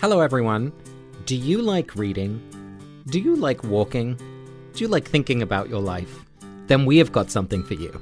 Hello, 0.00 0.20
everyone. 0.20 0.72
Do 1.26 1.36
you 1.36 1.60
like 1.60 1.94
reading? 1.94 2.40
Do 3.08 3.20
you 3.20 3.36
like 3.36 3.62
walking? 3.62 4.14
Do 4.72 4.82
you 4.82 4.88
like 4.88 5.06
thinking 5.06 5.42
about 5.42 5.68
your 5.68 5.82
life? 5.82 6.24
Then 6.68 6.86
we 6.86 6.96
have 6.96 7.12
got 7.12 7.30
something 7.30 7.62
for 7.62 7.74
you. 7.74 8.00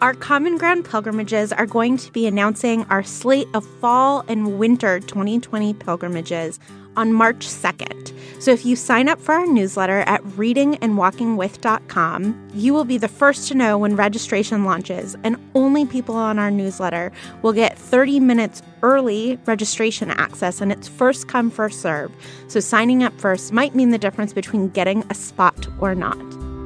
Our 0.00 0.14
Common 0.14 0.58
Ground 0.58 0.84
pilgrimages 0.84 1.52
are 1.52 1.64
going 1.64 1.96
to 1.98 2.10
be 2.10 2.26
announcing 2.26 2.82
our 2.86 3.04
slate 3.04 3.46
of 3.54 3.64
fall 3.80 4.24
and 4.26 4.58
winter 4.58 4.98
2020 4.98 5.74
pilgrimages 5.74 6.58
on 6.98 7.12
March 7.12 7.46
2nd. 7.46 8.12
So 8.42 8.50
if 8.50 8.66
you 8.66 8.74
sign 8.76 9.08
up 9.08 9.20
for 9.20 9.34
our 9.34 9.46
newsletter 9.46 10.00
at 10.00 10.22
readingandwalkingwith.com, 10.22 12.50
you 12.54 12.74
will 12.74 12.84
be 12.84 12.98
the 12.98 13.08
first 13.08 13.48
to 13.48 13.54
know 13.54 13.78
when 13.78 13.96
registration 13.96 14.64
launches, 14.64 15.16
and 15.24 15.36
only 15.54 15.86
people 15.86 16.16
on 16.16 16.38
our 16.38 16.50
newsletter 16.50 17.10
will 17.42 17.52
get 17.52 17.78
30 17.78 18.20
minutes 18.20 18.62
early 18.82 19.38
registration 19.46 20.10
access, 20.10 20.60
and 20.60 20.72
it's 20.72 20.88
first 20.88 21.28
come, 21.28 21.50
first 21.50 21.80
serve. 21.80 22.12
So 22.48 22.60
signing 22.60 23.02
up 23.02 23.18
first 23.20 23.52
might 23.52 23.74
mean 23.74 23.90
the 23.90 23.98
difference 23.98 24.32
between 24.32 24.68
getting 24.68 25.04
a 25.10 25.14
spot 25.14 25.66
or 25.80 25.94
not. 25.94 26.18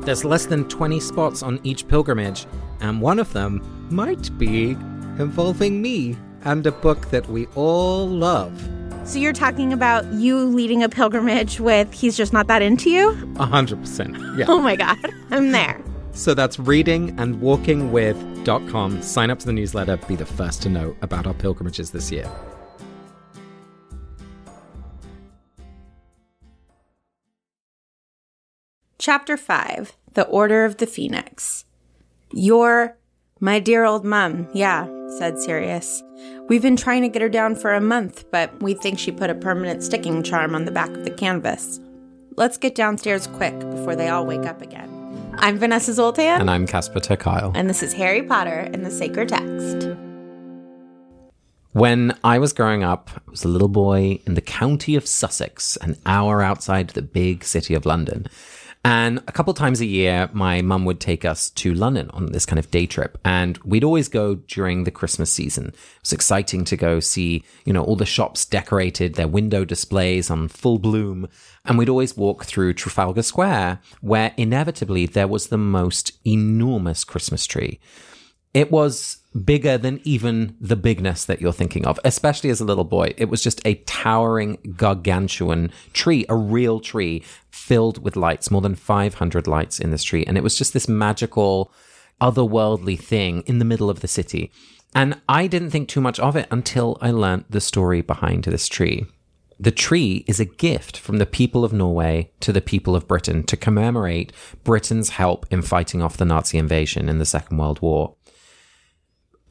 There's 0.05 0.25
less 0.25 0.47
than 0.47 0.69
20 0.69 1.01
spots 1.01 1.43
on 1.43 1.59
each 1.63 1.89
pilgrimage, 1.89 2.47
and 2.81 3.01
one 3.01 3.19
of 3.19 3.33
them 3.33 3.89
might 3.91 4.37
be 4.39 4.77
involving 5.19 5.81
me 5.81 6.17
and 6.45 6.67
a 6.67 6.73
book 6.73 7.11
that 7.11 7.29
we 7.29 7.47
all 7.55 8.09
love. 8.09 8.82
So 9.05 9.19
you're 9.19 9.33
talking 9.33 9.73
about 9.73 10.05
you 10.13 10.39
leading 10.39 10.85
a 10.85 10.89
pilgrimage 10.89 11.59
with 11.59 11.93
He's 11.93 12.17
Just 12.17 12.33
Not 12.33 12.47
That 12.47 12.63
Into 12.63 12.89
You? 12.89 13.11
100%. 13.35 14.39
Yeah. 14.39 14.45
Oh 14.49 14.63
my 14.63 14.77
God, 14.77 14.97
I'm 15.31 15.51
there. 15.51 15.81
So 16.13 16.35
that's 16.35 16.57
readingandwalkingwith.com. 16.59 19.03
Sign 19.03 19.31
up 19.31 19.41
to 19.41 19.47
the 19.47 19.53
newsletter, 19.53 19.97
be 19.97 20.15
the 20.15 20.25
first 20.25 20.63
to 20.63 20.69
know 20.69 20.95
about 21.03 21.27
our 21.27 21.35
pilgrimages 21.35 21.91
this 21.91 22.13
year. 22.13 22.31
Chapter 28.99 29.37
5 29.37 29.97
The 30.15 30.27
Order 30.27 30.65
of 30.65 30.77
the 30.77 30.87
Phoenix. 30.87 31.65
You're 32.33 32.97
my 33.41 33.59
dear 33.59 33.85
old 33.85 34.05
mum, 34.05 34.47
yeah, 34.55 34.87
said 35.19 35.39
Sirius. 35.39 36.03
We've 36.49 36.63
been 36.63 36.77
trying 36.77 37.03
to 37.03 37.09
get 37.09 37.23
her 37.23 37.29
down 37.29 37.55
for 37.55 37.73
a 37.73 37.81
month, 37.81 38.25
but 38.31 38.63
we 38.63 38.75
think 38.75 38.99
she 38.99 39.13
put 39.13 39.31
a 39.31 39.35
permanent 39.35 39.83
sticking 39.83 40.23
charm 40.23 40.55
on 40.55 40.65
the 40.65 40.71
back 40.71 40.91
of 40.91 41.05
the 41.05 41.11
canvas. 41.11 41.81
Let's 42.37 42.59
get 42.59 42.75
downstairs 42.75 43.27
quick 43.27 43.59
before 43.59 43.95
they 43.95 44.09
all 44.09 44.27
wake 44.27 44.47
up 44.47 44.63
again. 44.63 44.89
I'm 45.39 45.59
Vanessa 45.59 45.93
Zoltan. 45.93 46.41
And 46.41 46.51
I'm 46.51 46.67
Casper 46.67 47.01
ter 47.01 47.17
And 47.55 47.69
this 47.69 47.83
is 47.83 47.93
Harry 47.95 48.23
Potter 48.23 48.69
and 48.73 48.85
the 48.85 48.91
Sacred 48.91 49.29
Text. 49.29 49.89
When 51.73 52.19
I 52.23 52.39
was 52.39 52.53
growing 52.53 52.85
up, 52.85 53.11
I 53.15 53.31
was 53.31 53.45
a 53.45 53.49
little 53.49 53.69
boy 53.69 54.21
in 54.27 54.35
the 54.35 54.43
county 54.43 54.95
of 54.95 55.07
Sussex, 55.07 55.77
an 55.79 55.97
hour 56.05 56.43
outside 56.43 56.91
the 56.91 57.01
big 57.01 57.45
city 57.45 57.75
of 57.75 57.87
London. 57.87 58.27
And 58.85 59.19
a 59.29 59.33
couple 59.33 59.55
times 59.55 59.81
a 59.81 59.87
year, 59.87 60.29
my 60.33 60.61
mum 60.61 60.85
would 60.87 60.99
take 60.99 61.25
us 61.25 61.51
to 61.51 61.73
London 61.73 62.11
on 62.11 62.27
this 62.27 62.45
kind 62.45 62.59
of 62.59 62.71
day 62.73 62.87
trip. 62.87 63.17
And 63.25 63.57
we'd 63.59 63.85
always 63.85 64.09
go 64.09 64.35
during 64.35 64.83
the 64.83 64.91
Christmas 64.91 65.33
season. 65.33 65.69
It 65.69 65.75
was 66.03 66.13
exciting 66.13 66.65
to 66.65 66.77
go 66.77 66.99
see, 66.99 67.45
you 67.65 67.73
know, 67.73 67.85
all 67.85 67.95
the 67.95 68.05
shops 68.05 68.45
decorated, 68.45 69.15
their 69.15 69.29
window 69.29 69.65
displays 69.65 70.31
on 70.31 70.49
full 70.49 70.81
bloom. 70.81 71.29
And 71.65 71.79
we'd 71.79 71.89
always 71.89 72.17
walk 72.17 72.45
through 72.45 72.75
Trafalgar 72.75 73.23
Square, 73.23 73.81
where 74.01 74.35
inevitably 74.37 75.07
there 75.07 75.29
was 75.29 75.47
the 75.47 75.59
most 75.59 76.19
enormous 76.27 77.05
Christmas 77.05 77.47
tree. 77.47 77.79
It 78.55 78.71
was 78.71 79.19
bigger 79.45 79.79
than 79.79 80.01
even 80.05 80.57
the 80.61 80.77
bigness 80.77 81.25
that 81.25 81.41
you're 81.41 81.55
thinking 81.55 81.87
of, 81.87 81.99
especially 82.05 82.51
as 82.51 82.61
a 82.61 82.67
little 82.67 82.85
boy. 82.85 83.15
It 83.17 83.31
was 83.31 83.43
just 83.43 83.67
a 83.67 83.77
towering, 83.87 84.75
gargantuan 84.77 85.73
tree, 85.95 86.27
a 86.29 86.37
real 86.37 86.79
tree 86.81 87.23
filled 87.51 88.03
with 88.03 88.17
lights, 88.17 88.51
more 88.51 88.61
than 88.61 88.75
500 88.75 89.47
lights 89.47 89.81
in 89.81 89.91
this 89.91 90.05
tree. 90.05 90.25
And 90.27 90.37
it 90.37 90.43
was 90.43 90.59
just 90.59 90.75
this 90.75 90.89
magical, 90.89 91.73
otherworldly 92.21 93.01
thing 93.01 93.43
in 93.47 93.59
the 93.59 93.65
middle 93.65 93.89
of 93.89 94.01
the 94.01 94.09
city. 94.09 94.53
And 94.95 95.21
I 95.29 95.47
didn't 95.47 95.71
think 95.71 95.89
too 95.89 96.03
much 96.03 96.21
of 96.21 96.37
it 96.37 96.47
until 96.51 96.99
I 97.01 97.11
learnt 97.11 97.51
the 97.51 97.61
story 97.61 98.03
behind 98.03 98.45
this 98.45 98.69
tree. 98.69 99.07
The 99.59 99.71
tree 99.71 100.25
is 100.27 100.41
a 100.41 100.45
gift 100.45 100.99
from 100.99 101.19
the 101.19 101.27
people 101.27 101.65
of 101.65 101.73
Norway 101.73 102.33
to 102.41 102.53
the 102.53 102.61
people 102.61 102.97
of 102.97 103.09
Britain 103.09 103.45
to 103.45 103.57
commemorate 103.57 104.33
Britain's 104.65 105.11
help 105.11 105.47
in 105.51 105.63
fighting 105.63 106.03
off 106.03 106.17
the 106.17 106.25
Nazi 106.25 106.59
invasion 106.59 107.09
in 107.09 107.19
the 107.19 107.25
Second 107.25 107.57
World 107.57 107.81
War. 107.81 108.17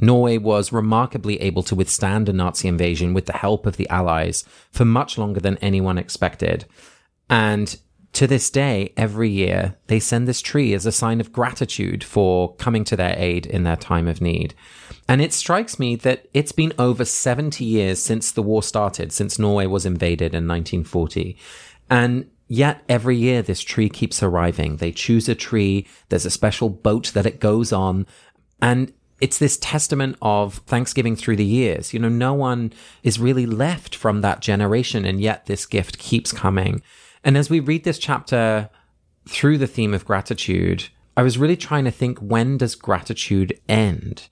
Norway 0.02 0.38
was 0.38 0.74
remarkably 0.74 1.40
able 1.40 1.64
to 1.64 1.76
withstand 1.76 2.28
a 2.28 2.34
Nazi 2.34 2.68
invasion 2.68 3.14
with 3.14 3.28
the 3.28 3.34
help 3.34 3.66
of 3.66 3.78
the 3.78 3.88
Allies 3.90 4.44
for 4.72 4.84
much 4.84 5.18
longer 5.18 5.40
than 5.40 5.58
anyone 5.58 5.98
expected. 5.98 6.66
And 7.30 7.78
to 8.14 8.28
this 8.28 8.50
day, 8.50 8.92
every 8.98 9.30
year, 9.30 9.78
they 9.88 10.00
send 10.00 10.28
this 10.28 10.42
tree 10.42 10.74
as 10.74 10.86
a 10.86 10.92
sign 10.92 11.22
of 11.22 11.32
gratitude 11.32 12.04
for 12.04 12.56
coming 12.56 12.84
to 12.86 12.98
their 12.98 13.16
aid 13.18 13.46
in 13.46 13.64
their 13.64 13.78
time 13.78 14.08
of 14.08 14.20
need. 14.20 14.54
And 15.08 15.22
it 15.22 15.32
strikes 15.32 15.80
me 15.80 15.96
that 15.98 16.28
it's 16.34 16.52
been 16.52 16.74
over 16.78 17.06
70 17.06 17.64
years 17.64 18.02
since 18.02 18.32
the 18.32 18.44
war 18.44 18.64
started, 18.64 19.14
since 19.14 19.40
Norway 19.40 19.66
was 19.68 19.86
invaded 19.86 20.34
in 20.34 20.48
1940. 20.48 21.38
And 21.90 22.30
Yet 22.54 22.84
every 22.90 23.16
year 23.16 23.42
this 23.42 23.62
tree 23.62 23.88
keeps 23.88 24.22
arriving. 24.22 24.76
They 24.76 24.92
choose 24.92 25.30
a 25.30 25.36
tree. 25.36 25.88
There's 26.10 26.26
a 26.26 26.30
special 26.30 26.68
boat 26.68 27.14
that 27.14 27.26
it 27.26 27.40
goes 27.40 27.72
on. 27.72 28.06
And 28.62 28.92
it's 29.22 29.38
this 29.38 29.58
testament 29.58 30.18
of 30.22 30.56
Thanksgiving 30.66 31.16
through 31.16 31.36
the 31.36 31.46
years. 31.46 31.94
You 31.94 32.00
know, 32.00 32.10
no 32.10 32.34
one 32.34 32.74
is 33.04 33.20
really 33.20 33.46
left 33.46 33.96
from 33.96 34.22
that 34.22 34.42
generation, 34.42 35.06
and 35.06 35.22
yet 35.22 35.46
this 35.46 35.68
gift 35.68 36.00
keeps 36.00 36.32
coming. 36.32 36.82
And 37.24 37.38
as 37.38 37.50
we 37.50 37.60
read 37.60 37.84
this 37.84 38.00
chapter 38.00 38.70
through 39.30 39.60
the 39.60 39.68
theme 39.68 39.94
of 39.94 40.06
gratitude, 40.06 40.90
I 41.16 41.22
was 41.22 41.38
really 41.38 41.56
trying 41.56 41.86
to 41.86 41.92
think 41.92 42.18
when 42.18 42.58
does 42.58 42.74
gratitude 42.74 43.60
end? 43.70 44.28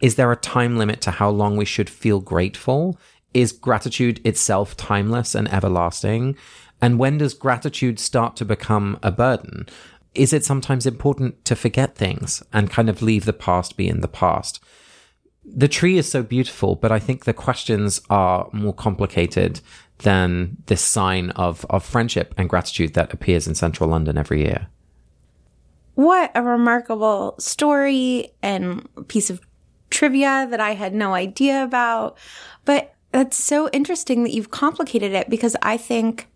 Is 0.00 0.16
there 0.16 0.32
a 0.32 0.36
time 0.36 0.76
limit 0.76 1.00
to 1.02 1.12
how 1.12 1.30
long 1.30 1.56
we 1.56 1.64
should 1.64 1.88
feel 1.88 2.18
grateful? 2.18 2.98
Is 3.32 3.52
gratitude 3.52 4.20
itself 4.26 4.76
timeless 4.76 5.36
and 5.36 5.50
everlasting? 5.52 6.36
And 6.80 6.98
when 6.98 7.18
does 7.18 7.34
gratitude 7.34 8.00
start 8.00 8.34
to 8.36 8.44
become 8.44 8.98
a 9.04 9.12
burden? 9.12 9.68
Is 10.14 10.32
it 10.32 10.44
sometimes 10.44 10.86
important 10.86 11.44
to 11.44 11.56
forget 11.56 11.96
things 11.96 12.42
and 12.52 12.70
kind 12.70 12.88
of 12.88 13.02
leave 13.02 13.24
the 13.24 13.32
past 13.32 13.76
be 13.76 13.88
in 13.88 14.00
the 14.00 14.08
past? 14.08 14.60
The 15.44 15.68
tree 15.68 15.98
is 15.98 16.08
so 16.08 16.22
beautiful, 16.22 16.76
but 16.76 16.92
I 16.92 16.98
think 16.98 17.24
the 17.24 17.32
questions 17.32 18.00
are 18.10 18.48
more 18.52 18.74
complicated 18.74 19.60
than 19.98 20.56
this 20.66 20.82
sign 20.82 21.30
of, 21.30 21.64
of 21.70 21.84
friendship 21.84 22.34
and 22.36 22.48
gratitude 22.48 22.94
that 22.94 23.12
appears 23.12 23.46
in 23.46 23.54
central 23.54 23.88
London 23.90 24.18
every 24.18 24.42
year. 24.42 24.68
What 25.94 26.30
a 26.34 26.42
remarkable 26.42 27.34
story 27.38 28.32
and 28.42 28.88
piece 29.08 29.30
of 29.30 29.40
trivia 29.90 30.46
that 30.50 30.60
I 30.60 30.74
had 30.74 30.94
no 30.94 31.14
idea 31.14 31.62
about. 31.62 32.16
But 32.64 32.94
that's 33.12 33.36
so 33.36 33.68
interesting 33.70 34.22
that 34.24 34.32
you've 34.32 34.50
complicated 34.50 35.12
it 35.12 35.28
because 35.28 35.54
I 35.62 35.76
think 35.76 36.28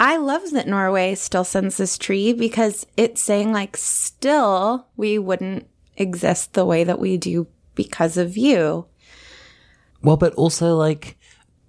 I 0.00 0.16
love 0.16 0.52
that 0.52 0.66
Norway 0.66 1.14
still 1.14 1.44
sends 1.44 1.76
this 1.76 1.98
tree 1.98 2.32
because 2.32 2.86
it's 2.96 3.20
saying, 3.20 3.52
like, 3.52 3.76
still 3.76 4.86
we 4.96 5.18
wouldn't 5.18 5.68
exist 5.98 6.54
the 6.54 6.64
way 6.64 6.84
that 6.84 6.98
we 6.98 7.18
do 7.18 7.46
because 7.74 8.16
of 8.16 8.34
you. 8.34 8.86
Well, 10.02 10.16
but 10.16 10.32
also, 10.34 10.74
like, 10.74 11.18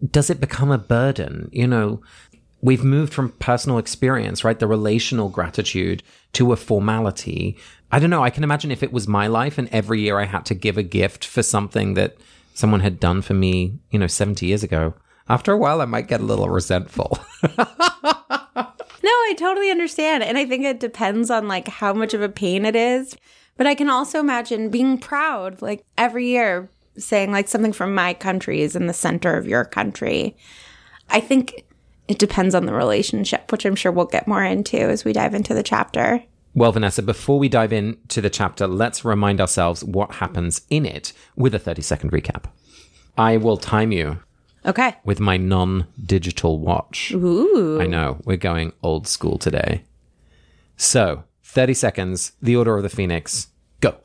does 0.10 0.30
it 0.30 0.40
become 0.40 0.72
a 0.72 0.78
burden? 0.78 1.50
You 1.52 1.68
know, 1.68 2.02
we've 2.62 2.86
moved 2.86 3.14
from 3.14 3.34
personal 3.34 3.78
experience, 3.78 4.46
right? 4.46 4.58
The 4.58 4.66
relational 4.66 5.28
gratitude 5.28 6.02
to 6.32 6.54
a 6.54 6.56
formality. 6.56 7.58
I 7.92 8.00
don't 8.00 8.10
know. 8.10 8.24
I 8.24 8.30
can 8.30 8.46
imagine 8.46 8.72
if 8.72 8.82
it 8.82 8.94
was 8.94 9.10
my 9.10 9.28
life 9.28 9.58
and 9.58 9.68
every 9.74 10.00
year 10.00 10.20
I 10.20 10.26
had 10.26 10.46
to 10.46 10.56
give 10.56 10.78
a 10.78 10.84
gift 10.84 11.26
for 11.26 11.44
something 11.44 11.96
that 11.96 12.16
someone 12.54 12.80
had 12.80 12.98
done 12.98 13.22
for 13.22 13.34
me, 13.34 13.80
you 13.90 14.00
know, 14.00 14.08
70 14.08 14.46
years 14.46 14.64
ago. 14.64 14.94
After 15.30 15.54
a 15.54 15.58
while, 15.58 15.82
I 15.82 15.86
might 15.86 16.08
get 16.08 16.22
a 16.22 16.26
little 16.26 16.50
resentful. 16.50 17.20
No, 19.04 19.10
I 19.10 19.36
totally 19.38 19.72
understand. 19.72 20.24
And 20.24 20.38
I 20.38 20.46
think 20.46 20.64
it 20.64 20.80
depends 20.80 21.30
on 21.30 21.48
like 21.48 21.68
how 21.68 21.94
much 21.94 22.14
of 22.14 22.22
a 22.22 22.30
pain 22.30 22.66
it 22.66 22.76
is. 22.76 23.16
But 23.58 23.68
I 23.68 23.76
can 23.76 23.90
also 23.90 24.20
imagine 24.20 24.70
being 24.70 24.98
proud, 24.98 25.62
like 25.62 25.86
every 25.98 26.28
year 26.28 26.70
saying 26.98 27.32
like 27.32 27.48
something 27.48 27.74
from 27.74 27.96
my 27.96 28.14
country 28.14 28.62
is 28.62 28.76
in 28.76 28.88
the 28.88 28.94
center 28.94 29.38
of 29.38 29.48
your 29.48 29.66
country. 29.66 30.36
I 31.10 31.20
think 31.20 31.66
it 32.08 32.20
depends 32.20 32.54
on 32.54 32.66
the 32.66 32.74
relationship, 32.74 33.52
which 33.52 33.66
I'm 33.66 33.76
sure 33.76 33.92
we'll 33.92 34.06
get 34.06 34.28
more 34.28 34.44
into 34.44 34.78
as 34.78 35.04
we 35.04 35.14
dive 35.14 35.34
into 35.34 35.54
the 35.54 35.64
chapter. 35.64 36.24
Well, 36.54 36.72
Vanessa, 36.72 37.02
before 37.02 37.40
we 37.40 37.50
dive 37.50 37.72
into 37.72 38.20
the 38.20 38.30
chapter, 38.30 38.68
let's 38.68 39.06
remind 39.06 39.40
ourselves 39.40 39.84
what 39.84 40.16
happens 40.16 40.62
in 40.70 40.86
it 40.86 41.14
with 41.36 41.56
a 41.56 41.60
30 41.60 41.82
second 41.82 42.12
recap. 42.12 42.46
I 43.18 43.38
will 43.38 43.58
time 43.58 43.92
you 43.92 44.20
Okay. 44.66 44.96
with 45.04 45.20
my 45.20 45.38
non 45.38 45.88
digital 46.04 46.60
watch. 46.60 47.12
Ooh. 47.14 47.80
I 47.82 47.88
know, 47.88 48.20
we're 48.26 48.38
going 48.38 48.74
old 48.84 49.08
school 49.08 49.38
today. 49.38 49.86
So, 50.78 51.24
30 51.44 51.74
seconds, 51.74 52.32
the 52.42 52.56
Order 52.56 52.78
of 52.78 52.84
the 52.84 52.90
Phoenix, 52.90 53.48
go. 53.80 53.98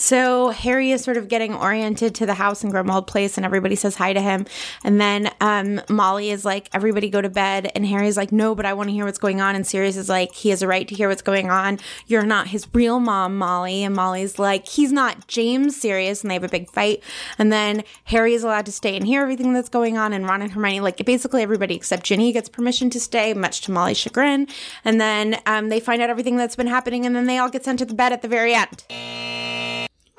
So 0.00 0.48
Harry 0.48 0.92
is 0.92 1.04
sort 1.04 1.18
of 1.18 1.28
getting 1.28 1.54
oriented 1.54 2.14
to 2.14 2.26
the 2.26 2.32
house 2.32 2.64
in 2.64 2.72
Grimmauld 2.72 3.06
Place, 3.06 3.36
and 3.36 3.44
everybody 3.44 3.76
says 3.76 3.96
hi 3.96 4.14
to 4.14 4.20
him. 4.20 4.46
And 4.82 4.98
then 4.98 5.30
um, 5.42 5.82
Molly 5.90 6.30
is 6.30 6.42
like, 6.42 6.70
"Everybody 6.72 7.10
go 7.10 7.20
to 7.20 7.28
bed," 7.28 7.70
and 7.74 7.84
Harry's 7.84 8.16
like, 8.16 8.32
"No, 8.32 8.54
but 8.54 8.64
I 8.64 8.72
want 8.72 8.88
to 8.88 8.94
hear 8.94 9.04
what's 9.04 9.18
going 9.18 9.42
on." 9.42 9.54
And 9.54 9.66
Sirius 9.66 9.98
is 9.98 10.08
like, 10.08 10.32
"He 10.32 10.48
has 10.48 10.62
a 10.62 10.66
right 10.66 10.88
to 10.88 10.94
hear 10.94 11.10
what's 11.10 11.20
going 11.20 11.50
on. 11.50 11.78
You're 12.06 12.24
not 12.24 12.46
his 12.46 12.66
real 12.72 12.98
mom, 12.98 13.36
Molly." 13.36 13.84
And 13.84 13.94
Molly's 13.94 14.38
like, 14.38 14.66
"He's 14.66 14.90
not 14.90 15.28
James 15.28 15.78
Sirius," 15.78 16.22
and 16.22 16.30
they 16.30 16.34
have 16.34 16.44
a 16.44 16.48
big 16.48 16.70
fight. 16.70 17.02
And 17.38 17.52
then 17.52 17.84
Harry 18.04 18.32
is 18.32 18.42
allowed 18.42 18.64
to 18.66 18.72
stay 18.72 18.96
and 18.96 19.06
hear 19.06 19.20
everything 19.20 19.52
that's 19.52 19.68
going 19.68 19.98
on, 19.98 20.14
and 20.14 20.26
Ron 20.26 20.40
and 20.40 20.52
Hermione, 20.52 20.80
like 20.80 21.04
basically 21.04 21.42
everybody 21.42 21.74
except 21.74 22.04
Ginny, 22.04 22.32
gets 22.32 22.48
permission 22.48 22.88
to 22.88 23.00
stay, 23.00 23.34
much 23.34 23.60
to 23.62 23.70
Molly's 23.70 23.98
chagrin. 23.98 24.48
And 24.82 24.98
then 24.98 25.42
um, 25.44 25.68
they 25.68 25.78
find 25.78 26.00
out 26.00 26.08
everything 26.08 26.38
that's 26.38 26.56
been 26.56 26.68
happening, 26.68 27.04
and 27.04 27.14
then 27.14 27.26
they 27.26 27.36
all 27.36 27.50
get 27.50 27.66
sent 27.66 27.80
to 27.80 27.84
the 27.84 27.92
bed 27.92 28.14
at 28.14 28.22
the 28.22 28.28
very 28.28 28.54
end. 28.54 29.49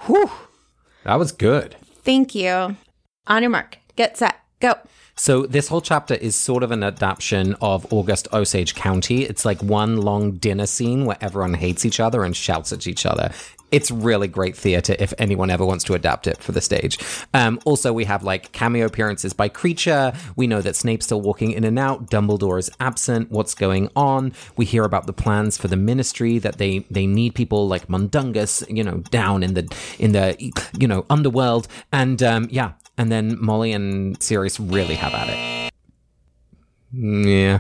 Whew. 0.06 0.30
That 1.04 1.20
was 1.20 1.32
good. 1.32 1.76
Thank 2.04 2.34
you. 2.36 2.76
On 3.28 3.42
your 3.44 3.50
mark. 3.50 3.78
Get 3.96 4.18
set. 4.18 4.36
Go. 4.62 4.76
So 5.16 5.46
this 5.46 5.68
whole 5.68 5.82
chapter 5.82 6.14
is 6.14 6.36
sort 6.36 6.64
of 6.64 6.72
an 6.72 6.84
adaptation 6.84 7.56
of 7.62 7.92
August 7.92 8.28
Osage 8.32 8.76
County. 8.76 9.24
It's 9.24 9.44
like 9.44 9.62
one 9.62 9.98
long 9.98 10.34
dinner 10.34 10.68
scene 10.68 11.06
where 11.06 11.18
everyone 11.20 11.56
hates 11.56 11.84
each 11.84 12.00
other 12.00 12.24
and 12.24 12.36
shouts 12.36 12.72
at 12.72 12.88
each 12.88 13.06
other. 13.06 13.32
It's 13.72 13.90
really 13.90 14.28
great 14.28 14.56
theater 14.56 14.96
if 15.00 15.14
anyone 15.18 15.50
ever 15.50 15.66
wants 15.66 15.84
to 15.86 15.94
adapt 15.94 16.28
it 16.28 16.38
for 16.44 16.52
the 16.52 16.62
stage. 16.62 17.00
Um, 17.34 17.60
also, 17.66 17.94
we 17.94 18.04
have 18.06 18.22
like 18.24 18.52
cameo 18.52 18.86
appearances 18.86 19.34
by 19.34 19.48
Kreacher. 19.50 20.16
We 20.36 20.46
know 20.46 20.62
that 20.62 20.76
Snape's 20.76 21.06
still 21.06 21.22
walking 21.22 21.52
in 21.52 21.64
and 21.64 21.80
out. 21.80 22.10
Dumbledore 22.10 22.60
is 22.60 22.70
absent. 22.80 23.32
What's 23.32 23.56
going 23.56 23.90
on? 23.96 24.34
We 24.58 24.66
hear 24.66 24.84
about 24.84 25.08
the 25.08 25.14
plans 25.14 25.58
for 25.58 25.70
the 25.70 25.78
Ministry 25.78 26.38
that 26.40 26.58
they 26.58 26.80
they 26.92 27.08
need 27.08 27.34
people 27.34 27.68
like 27.68 27.88
Mundungus, 27.88 28.64
you 28.70 28.84
know, 28.84 28.98
down 29.10 29.42
in 29.42 29.54
the 29.54 29.74
in 30.00 30.12
the 30.12 30.36
you 30.78 30.88
know 30.88 31.06
underworld. 31.10 31.68
And 31.94 32.22
um, 32.22 32.48
yeah, 32.52 32.74
and 32.98 33.12
then 33.12 33.38
Molly 33.40 33.72
and 33.72 34.22
Sirius 34.22 34.60
really 34.60 34.96
have 34.96 35.14
at 35.14 35.30
it. 35.30 35.74
Yeah. 36.94 37.60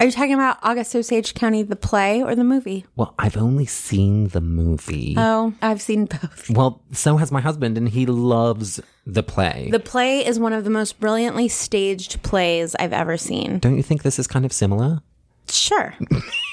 Are 0.00 0.06
you 0.06 0.12
talking 0.12 0.34
about 0.34 0.58
August 0.62 0.94
Osage 0.94 1.34
County, 1.34 1.64
the 1.64 1.74
play 1.74 2.22
or 2.22 2.36
the 2.36 2.44
movie? 2.44 2.86
Well, 2.94 3.14
I've 3.18 3.36
only 3.36 3.66
seen 3.66 4.28
the 4.28 4.40
movie. 4.40 5.14
Oh, 5.18 5.54
I've 5.60 5.82
seen 5.82 6.04
both. 6.06 6.48
well, 6.50 6.82
so 6.92 7.16
has 7.16 7.32
my 7.32 7.40
husband, 7.40 7.76
and 7.76 7.88
he 7.88 8.06
loves 8.06 8.80
the 9.04 9.24
play. 9.24 9.68
The 9.72 9.80
play 9.80 10.24
is 10.24 10.38
one 10.38 10.52
of 10.52 10.62
the 10.62 10.70
most 10.70 11.00
brilliantly 11.00 11.48
staged 11.48 12.22
plays 12.22 12.76
I've 12.76 12.92
ever 12.92 13.16
seen. 13.16 13.58
Don't 13.58 13.76
you 13.76 13.82
think 13.82 14.04
this 14.04 14.20
is 14.20 14.28
kind 14.28 14.44
of 14.44 14.52
similar? 14.52 15.00
Sure. 15.48 15.94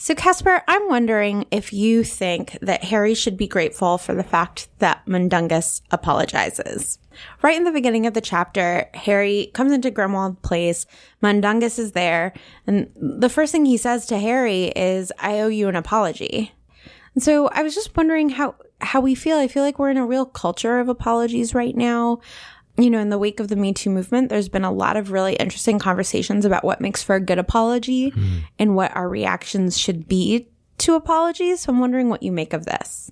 so, 0.00 0.14
Casper, 0.14 0.62
I'm 0.68 0.88
wondering 0.88 1.44
if 1.50 1.72
you 1.72 2.04
think 2.04 2.56
that 2.62 2.84
Harry 2.84 3.14
should 3.14 3.36
be 3.36 3.48
grateful 3.48 3.98
for 3.98 4.14
the 4.14 4.22
fact 4.22 4.68
that 4.78 5.04
Mundungus 5.08 5.82
apologizes. 5.90 7.00
Right 7.42 7.56
in 7.56 7.64
the 7.64 7.72
beginning 7.72 8.06
of 8.06 8.14
the 8.14 8.20
chapter, 8.20 8.88
Harry 8.94 9.50
comes 9.54 9.72
into 9.72 9.90
Grimmauld 9.90 10.40
Place. 10.42 10.86
Mundungus 11.20 11.80
is 11.80 11.92
there. 11.92 12.32
And 12.64 12.92
the 12.94 13.28
first 13.28 13.50
thing 13.50 13.64
he 13.64 13.76
says 13.76 14.06
to 14.06 14.18
Harry 14.18 14.66
is, 14.66 15.12
I 15.18 15.40
owe 15.40 15.48
you 15.48 15.66
an 15.66 15.74
apology. 15.74 16.52
And 17.16 17.22
so 17.24 17.48
I 17.48 17.64
was 17.64 17.74
just 17.74 17.96
wondering 17.96 18.28
how, 18.28 18.54
how 18.80 19.00
we 19.00 19.16
feel. 19.16 19.36
I 19.36 19.48
feel 19.48 19.64
like 19.64 19.80
we're 19.80 19.90
in 19.90 19.96
a 19.96 20.06
real 20.06 20.26
culture 20.26 20.78
of 20.78 20.88
apologies 20.88 21.54
right 21.54 21.74
now. 21.74 22.20
You 22.78 22.90
know, 22.90 23.00
in 23.00 23.10
the 23.10 23.18
wake 23.18 23.40
of 23.40 23.48
the 23.48 23.56
Me 23.56 23.72
Too 23.72 23.90
movement, 23.90 24.28
there's 24.28 24.48
been 24.48 24.64
a 24.64 24.70
lot 24.70 24.96
of 24.96 25.10
really 25.10 25.34
interesting 25.34 25.80
conversations 25.80 26.44
about 26.44 26.64
what 26.64 26.80
makes 26.80 27.02
for 27.02 27.16
a 27.16 27.20
good 27.20 27.38
apology 27.38 28.12
mm. 28.12 28.42
and 28.58 28.76
what 28.76 28.94
our 28.94 29.08
reactions 29.08 29.76
should 29.76 30.06
be 30.06 30.48
to 30.78 30.94
apologies. 30.94 31.60
So 31.62 31.72
I'm 31.72 31.80
wondering 31.80 32.08
what 32.08 32.22
you 32.22 32.30
make 32.30 32.52
of 32.52 32.66
this. 32.66 33.10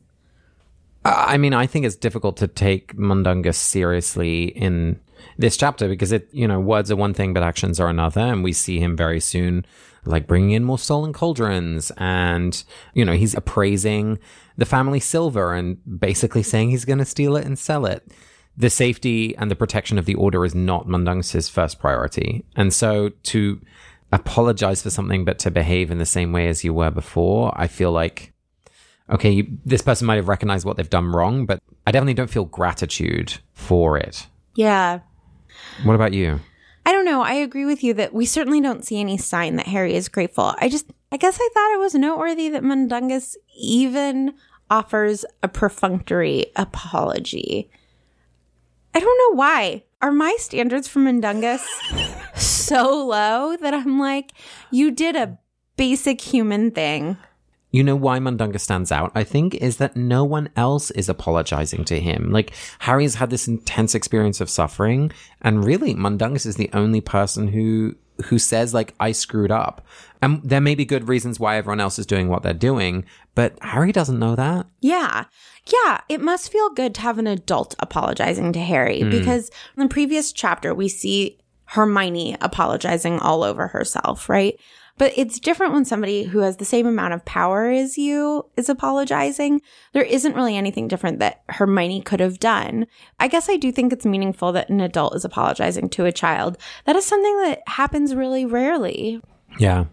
I 1.04 1.36
mean, 1.36 1.52
I 1.52 1.66
think 1.66 1.84
it's 1.84 1.96
difficult 1.96 2.36
to 2.38 2.48
take 2.48 2.96
Mundungus 2.96 3.58
seriously 3.58 4.44
in 4.44 5.00
this 5.38 5.56
chapter 5.56 5.88
because 5.88 6.12
it, 6.12 6.28
you 6.32 6.48
know, 6.48 6.58
words 6.58 6.90
are 6.90 6.96
one 6.96 7.14
thing, 7.14 7.32
but 7.32 7.42
actions 7.42 7.78
are 7.78 7.88
another. 7.88 8.20
And 8.20 8.42
we 8.42 8.52
see 8.52 8.80
him 8.80 8.96
very 8.96 9.20
soon, 9.20 9.66
like 10.04 10.26
bringing 10.26 10.52
in 10.52 10.64
more 10.64 10.78
stolen 10.78 11.12
cauldrons. 11.12 11.92
And, 11.96 12.62
you 12.94 13.04
know, 13.04 13.12
he's 13.12 13.34
appraising 13.34 14.18
the 14.56 14.66
family 14.66 15.00
silver 15.00 15.54
and 15.54 15.78
basically 16.00 16.42
saying 16.42 16.70
he's 16.70 16.84
going 16.84 16.98
to 16.98 17.04
steal 17.04 17.36
it 17.36 17.46
and 17.46 17.58
sell 17.58 17.86
it. 17.86 18.10
The 18.56 18.70
safety 18.70 19.36
and 19.36 19.50
the 19.50 19.56
protection 19.56 19.98
of 19.98 20.06
the 20.06 20.14
order 20.14 20.44
is 20.44 20.54
not 20.54 20.86
Mundungus's 20.86 21.48
first 21.48 21.78
priority. 21.78 22.44
And 22.56 22.72
so 22.72 23.10
to 23.24 23.60
apologize 24.12 24.82
for 24.82 24.90
something, 24.90 25.24
but 25.24 25.38
to 25.40 25.50
behave 25.50 25.90
in 25.90 25.98
the 25.98 26.06
same 26.06 26.32
way 26.32 26.48
as 26.48 26.64
you 26.64 26.72
were 26.72 26.90
before, 26.90 27.52
I 27.54 27.66
feel 27.66 27.92
like 27.92 28.32
okay, 29.10 29.30
you, 29.30 29.58
this 29.64 29.82
person 29.82 30.06
might 30.06 30.16
have 30.16 30.28
recognized 30.28 30.66
what 30.66 30.76
they've 30.76 30.90
done 30.90 31.12
wrong, 31.12 31.46
but 31.46 31.62
I 31.86 31.92
definitely 31.92 32.14
don't 32.14 32.30
feel 32.30 32.44
gratitude 32.44 33.38
for 33.52 33.96
it. 33.96 34.26
Yeah. 34.54 35.00
What 35.84 35.94
about 35.94 36.12
you? 36.12 36.40
I 36.84 36.92
don't 36.92 37.04
know. 37.04 37.22
I 37.22 37.34
agree 37.34 37.64
with 37.64 37.82
you 37.82 37.94
that 37.94 38.14
we 38.14 38.26
certainly 38.26 38.60
don't 38.60 38.84
see 38.84 39.00
any 39.00 39.18
sign 39.18 39.56
that 39.56 39.66
Harry 39.66 39.94
is 39.94 40.08
grateful. 40.08 40.54
I 40.58 40.68
just, 40.68 40.86
I 41.10 41.16
guess 41.16 41.38
I 41.40 41.48
thought 41.52 41.74
it 41.74 41.80
was 41.80 41.94
noteworthy 41.94 42.48
that 42.50 42.62
Mundungus 42.62 43.36
even 43.56 44.34
offers 44.70 45.24
a 45.42 45.48
perfunctory 45.48 46.46
apology. 46.56 47.70
I 48.96 48.98
don't 48.98 49.18
know 49.18 49.36
why. 49.36 49.82
Are 50.00 50.10
my 50.10 50.34
standards 50.38 50.88
for 50.88 51.00
Mundungus 51.00 51.62
so 52.34 53.04
low 53.04 53.54
that 53.58 53.74
I'm 53.74 54.00
like, 54.00 54.32
you 54.70 54.90
did 54.90 55.14
a 55.16 55.36
basic 55.76 56.18
human 56.22 56.70
thing? 56.70 57.18
You 57.70 57.84
know 57.84 57.94
why 57.94 58.18
Mundungus 58.20 58.62
stands 58.62 58.90
out, 58.90 59.12
I 59.14 59.22
think, 59.22 59.54
is 59.56 59.76
that 59.76 59.96
no 59.96 60.24
one 60.24 60.48
else 60.56 60.90
is 60.92 61.10
apologizing 61.10 61.84
to 61.84 62.00
him. 62.00 62.30
Like, 62.32 62.54
Harry's 62.78 63.16
had 63.16 63.28
this 63.28 63.46
intense 63.46 63.94
experience 63.94 64.40
of 64.40 64.48
suffering, 64.48 65.12
and 65.42 65.62
really, 65.62 65.92
Mundungus 65.92 66.46
is 66.46 66.56
the 66.56 66.70
only 66.72 67.02
person 67.02 67.48
who 67.48 67.96
who 68.24 68.38
says 68.38 68.72
like 68.72 68.94
I 68.98 69.12
screwed 69.12 69.50
up. 69.50 69.86
And 70.22 70.42
there 70.42 70.60
may 70.60 70.74
be 70.74 70.84
good 70.84 71.08
reasons 71.08 71.38
why 71.38 71.56
everyone 71.56 71.80
else 71.80 71.98
is 71.98 72.06
doing 72.06 72.28
what 72.28 72.42
they're 72.42 72.54
doing, 72.54 73.04
but 73.34 73.56
Harry 73.62 73.92
doesn't 73.92 74.18
know 74.18 74.34
that. 74.36 74.66
Yeah. 74.80 75.24
Yeah, 75.66 76.00
it 76.08 76.20
must 76.20 76.52
feel 76.52 76.70
good 76.70 76.94
to 76.94 77.00
have 77.00 77.18
an 77.18 77.26
adult 77.26 77.74
apologizing 77.80 78.52
to 78.52 78.60
Harry 78.60 79.00
mm. 79.00 79.10
because 79.10 79.50
in 79.76 79.82
the 79.82 79.88
previous 79.88 80.32
chapter 80.32 80.74
we 80.74 80.88
see 80.88 81.38
Hermione 81.66 82.36
apologizing 82.40 83.18
all 83.18 83.42
over 83.42 83.66
herself, 83.68 84.28
right? 84.28 84.58
But 84.98 85.12
it's 85.16 85.40
different 85.40 85.74
when 85.74 85.84
somebody 85.84 86.22
who 86.22 86.38
has 86.38 86.56
the 86.56 86.64
same 86.64 86.86
amount 86.86 87.12
of 87.12 87.24
power 87.24 87.68
as 87.68 87.98
you 87.98 88.46
is 88.56 88.68
apologizing. 88.68 89.60
There 89.92 90.02
isn't 90.02 90.34
really 90.34 90.56
anything 90.56 90.88
different 90.88 91.18
that 91.18 91.42
Hermione 91.50 92.00
could 92.00 92.20
have 92.20 92.38
done. 92.38 92.86
I 93.20 93.28
guess 93.28 93.50
I 93.50 93.56
do 93.56 93.70
think 93.70 93.92
it's 93.92 94.06
meaningful 94.06 94.52
that 94.52 94.70
an 94.70 94.80
adult 94.80 95.14
is 95.14 95.24
apologizing 95.24 95.90
to 95.90 96.06
a 96.06 96.12
child. 96.12 96.56
That 96.86 96.96
is 96.96 97.04
something 97.04 97.36
that 97.42 97.62
happens 97.66 98.14
really 98.14 98.46
rarely. 98.46 99.20
Yeah. 99.58 99.86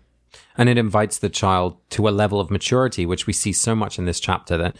And 0.57 0.69
it 0.69 0.77
invites 0.77 1.17
the 1.17 1.29
child 1.29 1.77
to 1.91 2.07
a 2.07 2.11
level 2.11 2.39
of 2.39 2.51
maturity, 2.51 3.05
which 3.05 3.27
we 3.27 3.33
see 3.33 3.53
so 3.53 3.75
much 3.75 3.97
in 3.97 4.05
this 4.05 4.19
chapter 4.19 4.57
that 4.57 4.75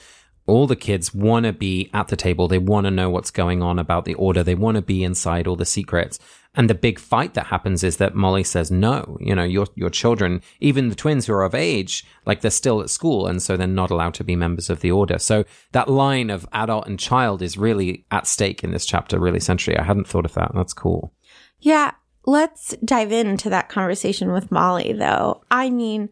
all 0.45 0.67
the 0.67 0.75
kids 0.75 1.13
want 1.13 1.45
to 1.45 1.53
be 1.53 1.89
at 1.93 2.09
the 2.09 2.15
table. 2.15 2.47
They 2.47 2.57
want 2.57 2.85
to 2.85 2.91
know 2.91 3.09
what's 3.09 3.31
going 3.31 3.63
on 3.63 3.79
about 3.79 4.05
the 4.05 4.13
order. 4.15 4.43
They 4.43 4.55
want 4.55 4.75
to 4.75 4.81
be 4.81 5.03
inside 5.03 5.47
all 5.47 5.55
the 5.55 5.65
secrets. 5.65 6.19
And 6.55 6.69
the 6.69 6.75
big 6.75 6.99
fight 6.99 7.33
that 7.33 7.47
happens 7.47 7.83
is 7.83 7.97
that 7.97 8.13
Molly 8.13 8.43
says, 8.43 8.69
no, 8.69 9.17
you 9.19 9.33
know, 9.33 9.43
your, 9.43 9.67
your 9.75 9.89
children, 9.89 10.41
even 10.59 10.89
the 10.89 10.95
twins 10.95 11.25
who 11.25 11.33
are 11.33 11.43
of 11.43 11.55
age, 11.55 12.05
like 12.25 12.41
they're 12.41 12.51
still 12.51 12.81
at 12.81 12.91
school. 12.91 13.25
And 13.25 13.41
so 13.41 13.57
they're 13.57 13.65
not 13.65 13.89
allowed 13.89 14.13
to 14.15 14.23
be 14.23 14.35
members 14.35 14.69
of 14.69 14.81
the 14.81 14.91
order. 14.91 15.17
So 15.17 15.45
that 15.71 15.89
line 15.89 16.29
of 16.29 16.47
adult 16.51 16.87
and 16.87 16.99
child 16.99 17.41
is 17.41 17.57
really 17.57 18.05
at 18.11 18.27
stake 18.27 18.63
in 18.63 18.71
this 18.71 18.85
chapter, 18.85 19.19
really 19.19 19.39
centrally. 19.39 19.79
I 19.79 19.83
hadn't 19.83 20.07
thought 20.07 20.25
of 20.25 20.33
that. 20.33 20.51
That's 20.53 20.73
cool. 20.73 21.13
Yeah. 21.59 21.91
Let's 22.25 22.75
dive 22.85 23.11
into 23.11 23.49
that 23.49 23.69
conversation 23.69 24.31
with 24.31 24.51
Molly, 24.51 24.93
though. 24.93 25.43
I 25.51 25.69
mean, 25.69 26.09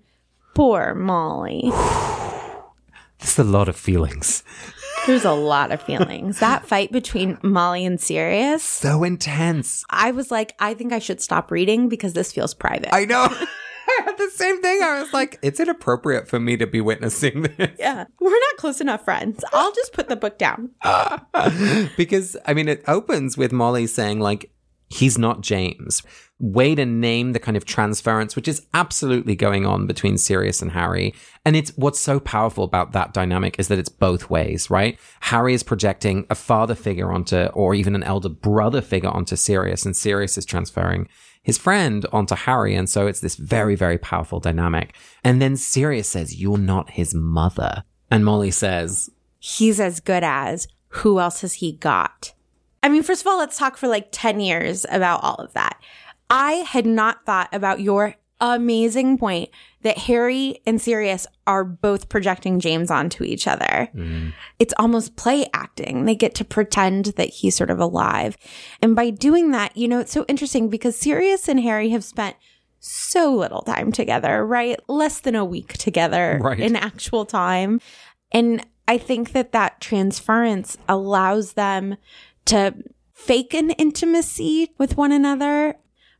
poor 0.54 0.94
Molly. 0.94 1.72
There's 3.20 3.40
a 3.40 3.44
lot 3.44 3.70
of 3.70 3.76
feelings. 3.76 4.44
There's 5.08 5.26
a 5.26 5.32
lot 5.32 5.72
of 5.72 5.82
feelings. 5.82 6.40
that 6.40 6.66
fight 6.66 6.92
between 6.92 7.38
Molly 7.42 7.86
and 7.86 8.00
Sirius. 8.00 8.64
So 8.64 9.04
intense. 9.04 9.86
I 9.90 10.12
was 10.12 10.32
like, 10.32 10.54
I 10.60 10.74
think 10.74 10.92
I 10.92 11.00
should 11.00 11.22
stop 11.22 11.50
reading 11.50 11.88
because 11.88 12.14
this 12.14 12.32
feels 12.32 12.54
private. 12.54 12.94
I 12.94 13.06
know. 13.06 13.28
I 13.88 14.02
had 14.06 14.18
the 14.18 14.30
same 14.30 14.62
thing. 14.62 14.82
I 14.84 15.02
was 15.02 15.14
like, 15.14 15.40
it's 15.42 15.60
inappropriate 15.60 16.28
for 16.28 16.40
me 16.40 16.58
to 16.58 16.68
be 16.68 16.82
witnessing 16.82 17.44
this. 17.44 17.72
Yeah. 17.80 18.06
We're 18.20 18.30
not 18.30 18.58
close 18.58 18.80
enough 18.82 19.04
friends. 19.04 19.44
I'll 19.54 19.74
just 19.74 19.94
put 19.94 20.08
the 20.08 20.16
book 20.16 20.38
down. 20.38 20.72
because, 21.98 22.38
I 22.46 22.54
mean, 22.54 22.68
it 22.68 22.84
opens 22.88 23.38
with 23.38 23.52
Molly 23.52 23.88
saying, 23.88 24.20
like, 24.20 24.52
he's 24.92 25.18
not 25.18 25.42
James. 25.42 26.04
Way 26.40 26.76
to 26.76 26.86
name 26.86 27.34
the 27.34 27.40
kind 27.40 27.56
of 27.56 27.66
transference, 27.66 28.36
which 28.36 28.48
is 28.48 28.66
absolutely 28.74 29.36
going 29.36 29.66
on 29.66 29.88
between 29.88 30.18
Sirius 30.18 30.62
and 30.62 30.72
Harry. 30.72 31.14
And 31.46 31.56
it's 31.56 31.72
what's 31.78 32.00
so 32.00 32.20
powerful 32.20 32.64
about 32.64 32.94
that 32.94 33.14
dynamic 33.14 33.60
is 33.60 33.68
that 33.68 33.80
it's 33.80 33.90
both 33.90 34.30
ways, 34.30 34.70
right? 34.70 35.00
Harry 35.22 35.54
is 35.54 35.64
projecting 35.64 36.26
a 36.30 36.36
father 36.36 36.76
figure 36.76 37.12
onto, 37.12 37.46
or 37.54 37.76
even 37.76 37.96
an 37.96 38.04
elder 38.04 38.30
brother 38.30 38.82
figure 38.82 39.10
onto 39.10 39.36
Sirius, 39.36 39.86
and 39.86 39.96
Sirius 39.96 40.38
is 40.38 40.46
transferring 40.46 41.08
his 41.44 41.58
friend 41.58 42.06
onto 42.12 42.36
Harry. 42.36 42.76
And 42.76 42.90
so 42.90 43.08
it's 43.08 43.20
this 43.20 43.36
very, 43.36 43.76
very 43.76 43.98
powerful 43.98 44.40
dynamic. 44.40 44.96
And 45.24 45.42
then 45.42 45.58
Sirius 45.58 46.10
says, 46.10 46.40
You're 46.40 46.58
not 46.58 46.92
his 46.92 47.14
mother. 47.14 47.84
And 48.12 48.26
Molly 48.26 48.52
says, 48.52 49.10
he's 49.40 49.80
as 49.80 50.02
good 50.02 50.24
as, 50.24 50.68
who 50.90 51.20
else 51.20 51.42
has 51.42 51.56
he 51.56 51.72
got? 51.72 52.34
I 52.84 52.90
mean, 52.90 53.04
first 53.04 53.22
of 53.22 53.28
all, 53.28 53.38
let's 53.38 53.58
talk 53.58 53.78
for 53.78 53.88
like 53.88 54.10
10 54.12 54.40
years 54.40 54.86
about 54.90 55.24
all 55.24 55.36
of 55.36 55.54
that. 55.54 55.80
I 56.30 56.54
had 56.54 56.86
not 56.86 57.26
thought 57.26 57.50
about 57.54 57.82
your 57.82 58.16
amazing 58.42 59.18
point 59.18 59.50
that 59.84 59.98
Harry 60.00 60.62
and 60.66 60.82
Sirius 60.82 61.28
are 61.46 61.64
both 61.64 62.10
projecting 62.10 62.60
James 62.60 62.90
onto 62.90 63.24
each 63.24 63.48
other. 63.48 63.90
Mm. 63.96 64.34
It's 64.60 64.74
almost 64.78 65.16
play 65.16 65.46
acting. 65.54 66.06
They 66.06 66.16
get 66.16 66.36
to 66.36 66.46
pretend 66.46 67.06
that 67.18 67.30
he's 67.30 67.56
sort 67.56 67.70
of 67.70 67.80
alive. 67.80 68.38
And 68.82 68.96
by 68.96 69.12
doing 69.12 69.52
that, 69.52 69.78
you 69.78 69.88
know, 69.88 70.00
it's 70.00 70.12
so 70.12 70.26
interesting 70.28 70.70
because 70.70 70.98
Sirius 70.98 71.48
and 71.48 71.60
Harry 71.60 71.90
have 71.90 72.04
spent 72.04 72.36
so 72.80 73.34
little 73.34 73.62
time 73.62 73.92
together, 73.92 74.46
right? 74.46 74.80
Less 74.88 75.20
than 75.20 75.36
a 75.36 75.46
week 75.46 75.74
together 75.74 76.40
right. 76.42 76.60
in 76.60 76.76
actual 76.76 77.26
time. 77.26 77.80
And 78.32 78.66
I 78.88 78.98
think 78.98 79.34
that 79.34 79.52
that 79.52 79.80
transference 79.80 80.78
allows 80.90 81.54
them 81.54 81.98
to 82.46 82.74
fake 83.14 83.54
an 83.54 83.72
intimacy 83.72 84.74
with 84.78 84.98
one 84.98 85.12
another 85.12 85.76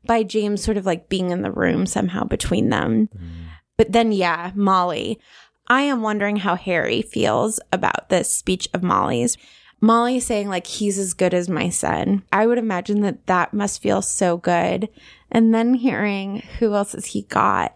by 0.06 0.24
James 0.24 0.64
sort 0.64 0.78
of 0.78 0.86
like 0.86 1.10
being 1.10 1.32
in 1.32 1.42
the 1.42 1.52
room 1.52 1.86
somehow 1.86 2.24
between 2.24 2.70
them. 2.70 3.10
Mm. 3.16 3.48
But 3.78 3.92
then, 3.92 4.12
yeah, 4.12 4.52
Molly. 4.56 5.20
I 5.68 5.84
am 5.84 6.02
wondering 6.02 6.38
how 6.38 6.56
Harry 6.56 7.02
feels 7.02 7.60
about 7.72 8.10
this 8.10 8.34
speech 8.34 8.68
of 8.74 8.84
Molly's. 8.84 9.38
Molly 9.80 10.20
saying, 10.20 10.50
like, 10.50 10.68
he's 10.68 11.00
as 11.00 11.14
good 11.14 11.34
as 11.34 11.50
my 11.50 11.70
son. 11.70 12.24
I 12.32 12.46
would 12.46 12.58
imagine 12.58 13.02
that 13.02 13.26
that 13.28 13.54
must 13.54 13.82
feel 13.82 14.02
so 14.02 14.38
good. 14.38 14.90
And 15.32 15.56
then 15.56 15.74
hearing 15.74 16.44
who 16.60 16.76
else 16.76 16.92
has 16.92 17.08
he 17.08 17.24
got, 17.24 17.76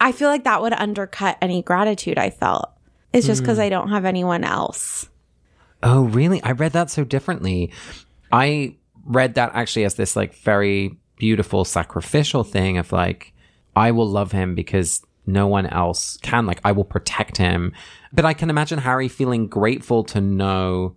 I 0.00 0.12
feel 0.12 0.28
like 0.28 0.44
that 0.44 0.60
would 0.60 0.72
undercut 0.72 1.38
any 1.40 1.62
gratitude 1.62 2.18
I 2.18 2.30
felt. 2.30 2.70
It's 3.12 3.26
just 3.26 3.42
because 3.42 3.58
mm. 3.58 3.62
I 3.62 3.68
don't 3.68 3.90
have 3.90 4.04
anyone 4.04 4.42
else. 4.42 5.08
Oh, 5.82 6.04
really? 6.04 6.42
I 6.42 6.52
read 6.52 6.72
that 6.72 6.90
so 6.90 7.04
differently. 7.04 7.72
I 8.30 8.76
read 9.04 9.34
that 9.34 9.50
actually 9.54 9.84
as 9.84 9.94
this 9.94 10.14
like 10.14 10.34
very 10.34 10.96
beautiful 11.16 11.64
sacrificial 11.64 12.44
thing 12.44 12.78
of 12.78 12.92
like, 12.92 13.32
I 13.74 13.90
will 13.90 14.06
love 14.08 14.32
him 14.32 14.54
because 14.54 15.02
no 15.26 15.46
one 15.46 15.66
else 15.66 16.16
can. 16.18 16.46
Like, 16.46 16.60
I 16.64 16.72
will 16.72 16.84
protect 16.84 17.36
him. 17.36 17.72
But 18.12 18.24
I 18.24 18.34
can 18.34 18.50
imagine 18.50 18.78
Harry 18.78 19.08
feeling 19.08 19.46
grateful 19.46 20.04
to 20.04 20.20
know 20.20 20.96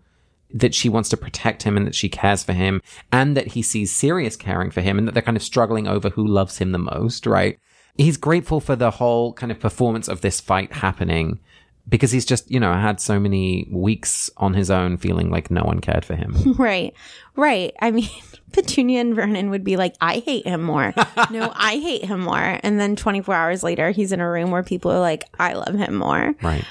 that 0.54 0.74
she 0.74 0.90
wants 0.90 1.10
to 1.10 1.18
protect 1.18 1.64
him 1.64 1.76
and 1.76 1.86
that 1.86 1.96
she 1.96 2.10
cares 2.10 2.44
for 2.44 2.54
him 2.54 2.82
and 3.12 3.36
that 3.36 3.48
he 3.48 3.62
sees 3.62 3.96
Sirius 3.96 4.36
caring 4.36 4.72
for 4.72 4.82
him 4.82 4.98
and 4.98 5.08
that 5.08 5.14
they're 5.14 5.22
kind 5.24 5.38
of 5.38 5.44
struggling 5.44 5.88
over 5.88 6.10
who 6.10 6.26
loves 6.26 6.58
him 6.60 6.72
the 6.72 6.78
most, 6.78 7.26
right? 7.26 7.60
He's 7.98 8.18
grateful 8.18 8.60
for 8.60 8.76
the 8.76 8.92
whole 8.92 9.34
kind 9.34 9.52
of 9.52 9.60
performance 9.60 10.08
of 10.08 10.22
this 10.22 10.40
fight 10.40 10.74
happening 10.74 11.40
because 11.88 12.12
he's 12.12 12.26
just, 12.26 12.50
you 12.50 12.60
know, 12.60 12.74
had 12.74 13.00
so 13.00 13.20
many 13.20 13.68
weeks 13.72 14.30
on 14.38 14.54
his 14.54 14.72
own 14.72 14.98
feeling 14.98 15.30
like 15.30 15.52
no 15.52 15.62
one 15.64 15.80
cared 15.80 16.06
for 16.06 16.16
him. 16.16 16.36
Right. 16.58 16.94
Right. 17.36 17.74
I 17.82 17.92
mean, 17.92 18.10
Petunia 18.54 19.02
and 19.02 19.14
Vernon 19.14 19.50
would 19.50 19.64
be 19.64 19.78
like, 19.78 19.96
I 20.00 20.20
hate 20.20 20.48
him 20.48 20.64
more. 20.64 20.94
no, 21.32 21.52
I 21.54 21.78
hate 21.78 22.06
him 22.06 22.22
more. 22.22 22.60
And 22.64 22.80
then 22.80 22.96
24 22.96 23.36
hours 23.36 23.64
later, 23.64 23.92
he's 23.92 24.12
in 24.12 24.22
a 24.22 24.30
room 24.30 24.52
where 24.52 24.64
people 24.64 24.92
are 24.92 25.00
like, 25.00 25.26
I 25.38 25.54
love 25.54 25.76
him 25.76 25.96
more. 25.96 26.34
Right. 26.42 26.66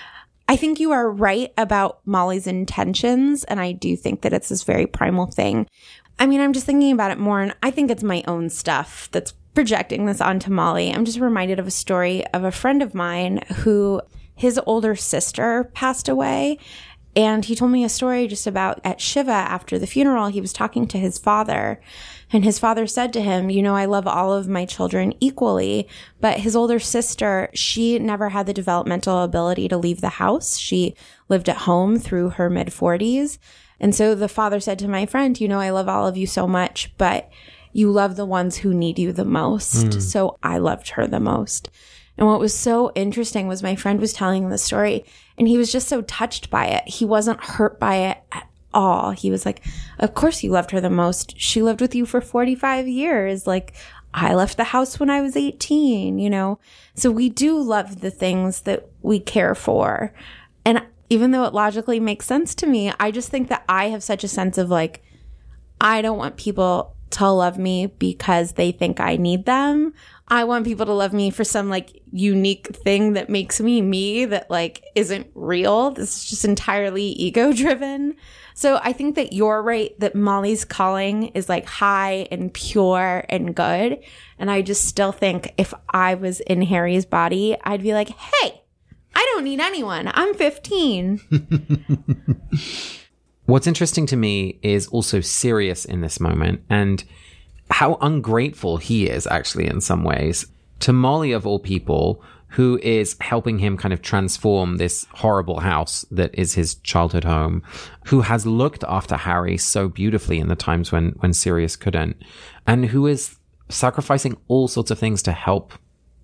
I 0.48 0.56
think 0.56 0.80
you 0.80 0.92
are 0.92 1.10
right 1.10 1.52
about 1.56 2.00
Molly's 2.06 2.46
intentions. 2.46 3.44
And 3.44 3.60
I 3.60 3.72
do 3.72 3.96
think 3.96 4.22
that 4.22 4.32
it's 4.32 4.48
this 4.48 4.62
very 4.62 4.86
primal 4.86 5.26
thing. 5.26 5.66
I 6.18 6.26
mean, 6.26 6.40
I'm 6.40 6.52
just 6.52 6.66
thinking 6.66 6.92
about 6.92 7.10
it 7.10 7.18
more, 7.18 7.40
and 7.40 7.54
I 7.62 7.70
think 7.70 7.90
it's 7.90 8.04
my 8.04 8.22
own 8.28 8.48
stuff 8.48 9.08
that's 9.10 9.32
projecting 9.54 10.06
this 10.06 10.20
onto 10.20 10.50
Molly. 10.50 10.92
I'm 10.92 11.04
just 11.04 11.18
reminded 11.18 11.58
of 11.58 11.66
a 11.66 11.72
story 11.72 12.24
of 12.28 12.44
a 12.44 12.52
friend 12.52 12.82
of 12.82 12.94
mine 12.94 13.38
who 13.56 14.00
his 14.34 14.60
older 14.66 14.94
sister 14.94 15.70
passed 15.74 16.08
away. 16.08 16.58
And 17.16 17.44
he 17.44 17.54
told 17.54 17.70
me 17.70 17.84
a 17.84 17.88
story 17.88 18.26
just 18.26 18.46
about 18.46 18.80
at 18.82 19.00
Shiva 19.00 19.30
after 19.30 19.78
the 19.78 19.86
funeral, 19.86 20.26
he 20.26 20.40
was 20.40 20.52
talking 20.52 20.88
to 20.88 20.98
his 20.98 21.16
father. 21.16 21.80
And 22.32 22.42
his 22.42 22.58
father 22.58 22.88
said 22.88 23.12
to 23.12 23.20
him, 23.20 23.50
You 23.50 23.62
know, 23.62 23.76
I 23.76 23.84
love 23.84 24.08
all 24.08 24.32
of 24.32 24.48
my 24.48 24.64
children 24.64 25.14
equally, 25.20 25.86
but 26.20 26.40
his 26.40 26.56
older 26.56 26.80
sister, 26.80 27.50
she 27.54 28.00
never 28.00 28.30
had 28.30 28.46
the 28.46 28.52
developmental 28.52 29.22
ability 29.22 29.68
to 29.68 29.78
leave 29.78 30.00
the 30.00 30.08
house. 30.08 30.58
She 30.58 30.96
lived 31.28 31.48
at 31.48 31.58
home 31.58 32.00
through 32.00 32.30
her 32.30 32.50
mid 32.50 32.68
40s. 32.68 33.38
And 33.78 33.94
so 33.94 34.16
the 34.16 34.28
father 34.28 34.58
said 34.58 34.80
to 34.80 34.88
my 34.88 35.06
friend, 35.06 35.40
You 35.40 35.46
know, 35.46 35.60
I 35.60 35.70
love 35.70 35.88
all 35.88 36.08
of 36.08 36.16
you 36.16 36.26
so 36.26 36.48
much, 36.48 36.92
but 36.98 37.30
you 37.72 37.90
love 37.92 38.16
the 38.16 38.26
ones 38.26 38.56
who 38.58 38.74
need 38.74 38.98
you 38.98 39.12
the 39.12 39.24
most. 39.24 39.86
Mm. 39.86 40.02
So 40.02 40.38
I 40.42 40.58
loved 40.58 40.90
her 40.90 41.06
the 41.06 41.20
most. 41.20 41.70
And 42.16 42.26
what 42.26 42.40
was 42.40 42.54
so 42.54 42.92
interesting 42.94 43.48
was 43.48 43.62
my 43.62 43.74
friend 43.74 44.00
was 44.00 44.12
telling 44.12 44.48
the 44.48 44.58
story 44.58 45.04
and 45.36 45.48
he 45.48 45.58
was 45.58 45.72
just 45.72 45.88
so 45.88 46.02
touched 46.02 46.50
by 46.50 46.66
it. 46.66 46.86
He 46.86 47.04
wasn't 47.04 47.42
hurt 47.42 47.80
by 47.80 47.96
it 47.96 48.18
at 48.32 48.48
all. 48.72 49.10
He 49.10 49.30
was 49.30 49.44
like, 49.44 49.64
Of 49.98 50.14
course 50.14 50.42
you 50.42 50.50
loved 50.50 50.70
her 50.70 50.80
the 50.80 50.90
most. 50.90 51.34
She 51.38 51.62
lived 51.62 51.80
with 51.80 51.94
you 51.94 52.06
for 52.06 52.20
45 52.20 52.86
years. 52.86 53.46
Like, 53.46 53.74
I 54.12 54.34
left 54.34 54.56
the 54.56 54.64
house 54.64 55.00
when 55.00 55.10
I 55.10 55.20
was 55.20 55.36
18, 55.36 56.18
you 56.18 56.30
know? 56.30 56.60
So 56.94 57.10
we 57.10 57.28
do 57.28 57.58
love 57.58 58.00
the 58.00 58.12
things 58.12 58.60
that 58.62 58.88
we 59.02 59.18
care 59.18 59.56
for. 59.56 60.12
And 60.64 60.82
even 61.10 61.32
though 61.32 61.44
it 61.44 61.52
logically 61.52 61.98
makes 61.98 62.26
sense 62.26 62.54
to 62.56 62.66
me, 62.66 62.92
I 63.00 63.10
just 63.10 63.28
think 63.28 63.48
that 63.48 63.64
I 63.68 63.88
have 63.88 64.02
such 64.02 64.22
a 64.22 64.28
sense 64.28 64.56
of 64.56 64.70
like, 64.70 65.02
I 65.80 66.00
don't 66.00 66.18
want 66.18 66.36
people 66.36 66.94
to 67.10 67.28
love 67.28 67.58
me 67.58 67.86
because 67.86 68.52
they 68.52 68.72
think 68.72 69.00
I 69.00 69.16
need 69.16 69.46
them. 69.46 69.94
I 70.28 70.44
want 70.44 70.64
people 70.64 70.86
to 70.86 70.92
love 70.92 71.12
me 71.12 71.30
for 71.30 71.44
some 71.44 71.68
like 71.68 72.02
unique 72.10 72.68
thing 72.68 73.12
that 73.12 73.28
makes 73.28 73.60
me 73.60 73.82
me 73.82 74.24
that 74.24 74.50
like 74.50 74.82
isn't 74.94 75.26
real. 75.34 75.90
This 75.90 76.16
is 76.16 76.24
just 76.30 76.44
entirely 76.44 77.04
ego 77.04 77.52
driven. 77.52 78.16
So 78.54 78.80
I 78.82 78.92
think 78.92 79.16
that 79.16 79.32
you're 79.32 79.60
right 79.60 79.98
that 80.00 80.14
Molly's 80.14 80.64
calling 80.64 81.24
is 81.28 81.48
like 81.48 81.66
high 81.66 82.28
and 82.30 82.54
pure 82.54 83.24
and 83.28 83.54
good. 83.54 83.98
And 84.38 84.50
I 84.50 84.62
just 84.62 84.86
still 84.86 85.12
think 85.12 85.52
if 85.58 85.74
I 85.90 86.14
was 86.14 86.40
in 86.40 86.62
Harry's 86.62 87.04
body, 87.04 87.56
I'd 87.62 87.82
be 87.82 87.92
like, 87.92 88.08
hey, 88.08 88.62
I 89.14 89.30
don't 89.34 89.44
need 89.44 89.60
anyone. 89.60 90.10
I'm 90.14 90.34
15. 90.34 91.20
What's 93.46 93.66
interesting 93.66 94.06
to 94.06 94.16
me 94.16 94.58
is 94.62 94.86
also 94.86 95.20
Sirius 95.20 95.84
in 95.84 96.00
this 96.00 96.18
moment. 96.18 96.62
And 96.70 97.04
how 97.74 97.98
ungrateful 98.00 98.76
he 98.76 99.08
is 99.08 99.26
actually 99.26 99.66
in 99.66 99.80
some 99.80 100.04
ways 100.04 100.46
to 100.78 100.92
Molly 100.92 101.32
of 101.32 101.44
all 101.44 101.58
people 101.58 102.22
who 102.50 102.78
is 102.84 103.16
helping 103.20 103.58
him 103.58 103.76
kind 103.76 103.92
of 103.92 104.00
transform 104.00 104.76
this 104.76 105.04
horrible 105.14 105.58
house 105.58 106.06
that 106.08 106.32
is 106.38 106.54
his 106.54 106.76
childhood 106.76 107.24
home, 107.24 107.64
who 108.04 108.20
has 108.20 108.46
looked 108.46 108.84
after 108.84 109.16
Harry 109.16 109.56
so 109.56 109.88
beautifully 109.88 110.38
in 110.38 110.46
the 110.46 110.54
times 110.54 110.92
when, 110.92 111.16
when 111.18 111.32
Sirius 111.32 111.74
couldn't, 111.74 112.16
and 112.64 112.86
who 112.86 113.08
is 113.08 113.38
sacrificing 113.68 114.36
all 114.46 114.68
sorts 114.68 114.92
of 114.92 114.98
things 115.00 115.20
to 115.24 115.32
help 115.32 115.72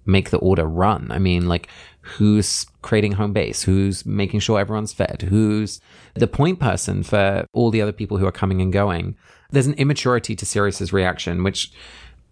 make 0.07 0.31
the 0.31 0.39
order 0.39 0.67
run. 0.67 1.11
I 1.11 1.19
mean, 1.19 1.49
like, 1.49 1.69
who's 2.01 2.67
creating 2.83 3.13
home 3.13 3.33
base? 3.33 3.63
Who's 3.63 4.07
making 4.07 4.41
sure 4.41 4.59
everyone's 4.59 4.93
fed? 4.93 5.27
Who's 5.29 5.81
the 6.15 6.27
point 6.27 6.61
person 6.61 7.03
for 7.03 7.47
all 7.53 7.71
the 7.71 7.83
other 7.83 7.93
people 7.93 8.19
who 8.19 8.27
are 8.27 8.33
coming 8.33 8.61
and 8.61 8.73
going? 8.73 9.17
there's 9.53 9.67
an 9.67 9.75
immaturity 9.75 10.37
to 10.37 10.47
Sirius's 10.47 10.93
reaction, 10.93 11.43
which, 11.43 11.73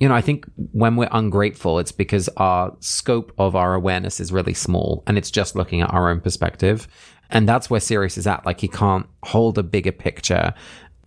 you 0.00 0.08
know, 0.08 0.14
I 0.14 0.20
think 0.20 0.46
when 0.72 0.96
we're 0.96 1.08
ungrateful, 1.10 1.78
it's 1.78 1.92
because 1.92 2.28
our 2.36 2.74
scope 2.80 3.32
of 3.38 3.56
our 3.56 3.74
awareness 3.74 4.20
is 4.20 4.32
really 4.32 4.54
small 4.54 5.02
and 5.06 5.18
it's 5.18 5.30
just 5.30 5.56
looking 5.56 5.80
at 5.80 5.92
our 5.92 6.10
own 6.10 6.20
perspective. 6.20 6.88
And 7.30 7.48
that's 7.48 7.68
where 7.68 7.80
Sirius 7.80 8.16
is 8.16 8.26
at. 8.26 8.46
Like 8.46 8.60
he 8.60 8.68
can't 8.68 9.06
hold 9.24 9.58
a 9.58 9.62
bigger 9.62 9.92
picture 9.92 10.54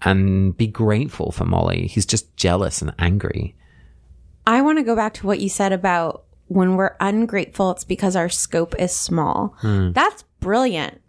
and 0.04 0.56
be 0.56 0.68
grateful 0.68 1.32
for 1.32 1.46
Molly. 1.46 1.88
He's 1.88 2.06
just 2.06 2.36
jealous 2.36 2.82
and 2.82 2.94
angry. 3.00 3.56
I 4.46 4.62
want 4.62 4.80
to 4.80 4.84
go 4.84 4.96
back 4.96 5.14
to 5.16 5.28
what 5.28 5.40
you 5.40 5.50
said 5.50 5.72
about 5.72 6.26
when 6.52 6.76
we're 6.76 6.96
ungrateful, 7.00 7.72
it's 7.72 7.84
because 7.84 8.16
our 8.16 8.30
scope 8.30 8.76
is 8.80 8.94
small. 8.94 9.56
Hmm. 9.60 9.92
That's 9.92 10.24
brilliant. 10.40 11.02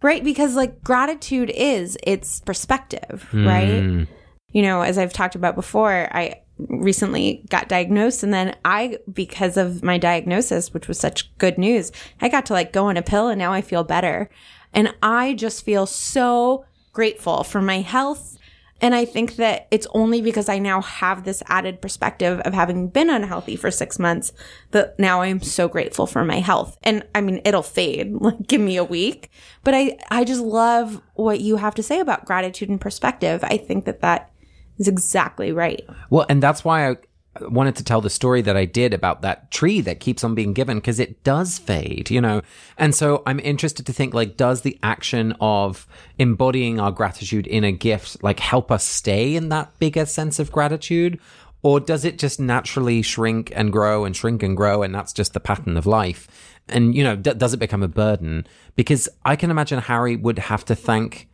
Right? 0.00 0.22
Because 0.22 0.54
like 0.54 0.82
gratitude 0.82 1.50
is 1.50 1.98
its 2.04 2.40
perspective, 2.40 3.28
right? 3.32 3.82
Hmm 3.82 4.04
you 4.52 4.62
know, 4.62 4.82
as 4.82 4.98
I've 4.98 5.12
talked 5.12 5.34
about 5.34 5.54
before, 5.54 6.08
I 6.10 6.42
recently 6.58 7.44
got 7.50 7.68
diagnosed 7.68 8.22
and 8.22 8.34
then 8.34 8.56
I 8.64 8.98
because 9.12 9.56
of 9.56 9.84
my 9.84 9.96
diagnosis 9.96 10.74
which 10.74 10.88
was 10.88 10.98
such 10.98 11.32
good 11.38 11.56
news 11.56 11.92
I 12.20 12.28
got 12.28 12.46
to 12.46 12.52
like 12.52 12.72
go 12.72 12.86
on 12.86 12.96
a 12.96 13.02
pill 13.02 13.28
and 13.28 13.38
now 13.38 13.52
I 13.52 13.60
feel 13.60 13.84
better 13.84 14.28
and 14.72 14.92
I 15.00 15.34
just 15.34 15.64
feel 15.64 15.86
so 15.86 16.64
grateful 16.92 17.44
for 17.44 17.62
my 17.62 17.78
health 17.78 18.37
and 18.80 18.94
I 18.94 19.04
think 19.04 19.36
that 19.36 19.66
it's 19.70 19.86
only 19.92 20.22
because 20.22 20.48
I 20.48 20.58
now 20.58 20.80
have 20.82 21.24
this 21.24 21.42
added 21.46 21.82
perspective 21.82 22.40
of 22.40 22.54
having 22.54 22.88
been 22.88 23.10
unhealthy 23.10 23.56
for 23.56 23.70
6 23.70 23.98
months 23.98 24.32
that 24.70 24.98
now 24.98 25.22
I'm 25.22 25.40
so 25.42 25.68
grateful 25.68 26.06
for 26.06 26.24
my 26.24 26.40
health. 26.40 26.76
And 26.82 27.06
I 27.14 27.20
mean 27.20 27.40
it'll 27.44 27.62
fade. 27.62 28.14
Like 28.28 28.46
give 28.46 28.60
me 28.60 28.76
a 28.76 28.84
week. 28.84 29.30
But 29.64 29.74
I 29.74 29.96
I 30.10 30.24
just 30.24 30.42
love 30.42 31.00
what 31.14 31.40
you 31.40 31.56
have 31.56 31.74
to 31.76 31.82
say 31.82 32.00
about 32.00 32.26
gratitude 32.26 32.68
and 32.68 32.80
perspective. 32.80 33.42
I 33.42 33.56
think 33.56 33.84
that 33.86 34.00
that 34.00 34.30
is 34.78 34.88
exactly 34.88 35.52
right. 35.52 35.84
Well, 36.10 36.26
and 36.28 36.42
that's 36.42 36.64
why 36.64 36.90
I, 36.90 36.96
wanted 37.42 37.76
to 37.76 37.84
tell 37.84 38.00
the 38.00 38.10
story 38.10 38.42
that 38.42 38.56
I 38.56 38.64
did 38.64 38.94
about 38.94 39.22
that 39.22 39.50
tree 39.50 39.80
that 39.82 40.00
keeps 40.00 40.24
on 40.24 40.34
being 40.34 40.52
given 40.52 40.78
because 40.78 40.98
it 40.98 41.22
does 41.24 41.58
fade, 41.58 42.10
you 42.10 42.20
know? 42.20 42.42
And 42.76 42.94
so 42.94 43.22
I'm 43.26 43.40
interested 43.40 43.86
to 43.86 43.92
think 43.92 44.14
like, 44.14 44.36
does 44.36 44.62
the 44.62 44.78
action 44.82 45.34
of 45.40 45.86
embodying 46.18 46.80
our 46.80 46.90
gratitude 46.90 47.46
in 47.46 47.64
a 47.64 47.72
gift 47.72 48.22
like 48.22 48.40
help 48.40 48.70
us 48.70 48.84
stay 48.84 49.36
in 49.36 49.48
that 49.50 49.78
bigger 49.78 50.06
sense 50.06 50.38
of 50.38 50.52
gratitude? 50.52 51.20
Or 51.62 51.80
does 51.80 52.04
it 52.04 52.18
just 52.18 52.38
naturally 52.38 53.02
shrink 53.02 53.52
and 53.54 53.72
grow 53.72 54.04
and 54.04 54.16
shrink 54.16 54.42
and 54.42 54.56
grow? 54.56 54.82
And 54.82 54.94
that's 54.94 55.12
just 55.12 55.32
the 55.32 55.40
pattern 55.40 55.76
of 55.76 55.86
life. 55.86 56.28
And, 56.68 56.94
you 56.94 57.02
know, 57.02 57.16
d- 57.16 57.34
does 57.34 57.52
it 57.52 57.58
become 57.58 57.82
a 57.82 57.88
burden? 57.88 58.46
Because 58.76 59.08
I 59.24 59.34
can 59.36 59.50
imagine 59.50 59.80
Harry 59.80 60.16
would 60.16 60.38
have 60.38 60.64
to 60.66 60.76
thank 60.76 61.28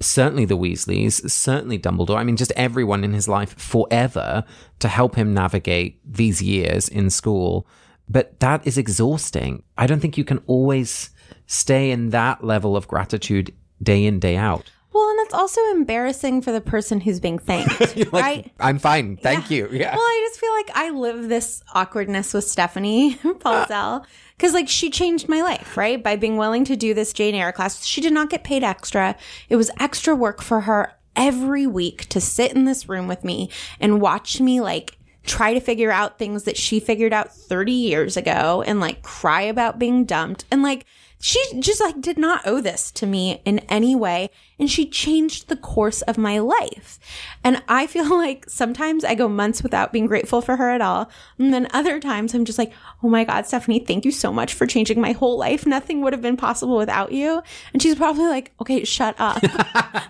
certainly 0.00 0.44
the 0.44 0.56
Weasleys, 0.56 1.28
certainly 1.30 1.78
Dumbledore. 1.78 2.16
I 2.16 2.24
mean, 2.24 2.36
just 2.36 2.52
everyone 2.56 3.04
in 3.04 3.12
his 3.12 3.28
life 3.28 3.58
forever 3.58 4.44
to 4.80 4.88
help 4.88 5.14
him 5.14 5.34
navigate 5.34 6.00
these 6.04 6.42
years 6.42 6.88
in 6.88 7.10
school. 7.10 7.66
But 8.08 8.38
that 8.40 8.66
is 8.66 8.76
exhausting. 8.76 9.62
I 9.78 9.86
don't 9.86 10.00
think 10.00 10.18
you 10.18 10.24
can 10.24 10.42
always 10.46 11.10
stay 11.46 11.90
in 11.90 12.10
that 12.10 12.44
level 12.44 12.76
of 12.76 12.88
gratitude 12.88 13.54
day 13.82 14.04
in, 14.04 14.18
day 14.18 14.36
out. 14.36 14.70
Well, 14.94 15.10
and 15.10 15.18
that's 15.18 15.34
also 15.34 15.60
embarrassing 15.72 16.42
for 16.42 16.52
the 16.52 16.60
person 16.60 17.00
who's 17.00 17.18
being 17.18 17.40
thanked, 17.40 17.96
Like, 17.96 18.12
right? 18.12 18.52
I'm 18.60 18.78
fine. 18.78 19.16
Thank 19.16 19.50
you. 19.50 19.68
Yeah. 19.72 19.92
Well, 19.92 20.00
I 20.00 20.26
just 20.28 20.38
feel 20.40 20.52
like 20.52 20.70
I 20.72 20.90
live 20.90 21.28
this 21.28 21.64
awkwardness 21.74 22.32
with 22.32 22.44
Stephanie 22.44 23.16
Paulsell 23.24 23.66
ah. 23.70 24.04
because, 24.36 24.54
like, 24.54 24.68
she 24.68 24.90
changed 24.90 25.28
my 25.28 25.42
life, 25.42 25.76
right? 25.76 26.00
By 26.00 26.14
being 26.14 26.36
willing 26.36 26.64
to 26.66 26.76
do 26.76 26.94
this 26.94 27.12
Jane 27.12 27.34
Eyre 27.34 27.50
class. 27.50 27.84
She 27.84 28.00
did 28.00 28.12
not 28.12 28.30
get 28.30 28.44
paid 28.44 28.62
extra. 28.62 29.16
It 29.48 29.56
was 29.56 29.68
extra 29.80 30.14
work 30.14 30.40
for 30.40 30.60
her 30.60 30.92
every 31.16 31.66
week 31.66 32.08
to 32.10 32.20
sit 32.20 32.52
in 32.52 32.64
this 32.64 32.88
room 32.88 33.08
with 33.08 33.24
me 33.24 33.50
and 33.80 34.00
watch 34.00 34.40
me, 34.40 34.60
like, 34.60 34.96
try 35.24 35.54
to 35.54 35.60
figure 35.60 35.90
out 35.90 36.20
things 36.20 36.44
that 36.44 36.56
she 36.56 36.78
figured 36.78 37.12
out 37.12 37.34
30 37.34 37.72
years 37.72 38.16
ago 38.16 38.62
and, 38.64 38.78
like, 38.78 39.02
cry 39.02 39.42
about 39.42 39.80
being 39.80 40.04
dumped. 40.04 40.44
And, 40.52 40.62
like, 40.62 40.86
she 41.24 41.42
just 41.58 41.80
like 41.80 42.02
did 42.02 42.18
not 42.18 42.46
owe 42.46 42.60
this 42.60 42.90
to 42.90 43.06
me 43.06 43.40
in 43.46 43.58
any 43.60 43.96
way 43.96 44.28
and 44.58 44.70
she 44.70 44.84
changed 44.84 45.48
the 45.48 45.56
course 45.56 46.02
of 46.02 46.18
my 46.18 46.38
life. 46.38 46.98
And 47.42 47.62
i 47.66 47.86
feel 47.86 48.10
like 48.18 48.44
sometimes 48.46 49.04
i 49.04 49.14
go 49.14 49.26
months 49.26 49.62
without 49.62 49.90
being 49.90 50.04
grateful 50.06 50.42
for 50.42 50.56
her 50.56 50.68
at 50.68 50.82
all 50.82 51.10
and 51.38 51.54
then 51.54 51.66
other 51.72 51.98
times 51.98 52.34
i'm 52.34 52.44
just 52.44 52.58
like 52.58 52.74
oh 53.02 53.08
my 53.08 53.24
god 53.24 53.46
stephanie 53.46 53.78
thank 53.78 54.04
you 54.04 54.12
so 54.12 54.30
much 54.34 54.52
for 54.52 54.66
changing 54.66 55.00
my 55.00 55.12
whole 55.12 55.38
life. 55.38 55.64
Nothing 55.64 56.02
would 56.02 56.12
have 56.12 56.20
been 56.20 56.36
possible 56.36 56.76
without 56.76 57.10
you. 57.10 57.42
And 57.72 57.80
she's 57.80 57.94
probably 57.94 58.26
like 58.26 58.52
okay 58.60 58.84
shut 58.84 59.14
up. 59.18 59.42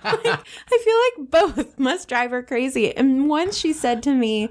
Like, 0.04 0.26
i 0.26 0.78
feel 0.84 1.26
like 1.28 1.56
both 1.56 1.78
must 1.78 2.08
drive 2.08 2.30
her 2.30 2.42
crazy. 2.42 2.94
And 2.96 3.28
once 3.28 3.56
she 3.56 3.72
said 3.72 4.02
to 4.04 4.14
me 4.14 4.50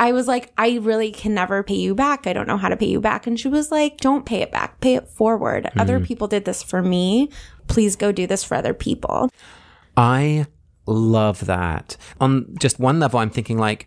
I 0.00 0.12
was 0.12 0.26
like, 0.26 0.52
I 0.58 0.78
really 0.78 1.12
can 1.12 1.34
never 1.34 1.62
pay 1.62 1.76
you 1.76 1.94
back. 1.94 2.26
I 2.26 2.32
don't 2.32 2.48
know 2.48 2.56
how 2.56 2.68
to 2.68 2.76
pay 2.76 2.86
you 2.86 3.00
back. 3.00 3.26
And 3.26 3.38
she 3.38 3.48
was 3.48 3.70
like, 3.70 3.98
don't 3.98 4.26
pay 4.26 4.42
it 4.42 4.50
back, 4.50 4.80
pay 4.80 4.96
it 4.96 5.08
forward. 5.08 5.70
Other 5.78 6.00
mm. 6.00 6.06
people 6.06 6.26
did 6.26 6.44
this 6.44 6.62
for 6.62 6.82
me. 6.82 7.30
Please 7.68 7.96
go 7.96 8.12
do 8.12 8.26
this 8.26 8.42
for 8.42 8.56
other 8.56 8.74
people. 8.74 9.30
I 9.96 10.46
love 10.86 11.46
that. 11.46 11.96
On 12.20 12.54
just 12.58 12.78
one 12.80 12.98
level, 13.00 13.20
I'm 13.20 13.30
thinking 13.30 13.58
like 13.58 13.86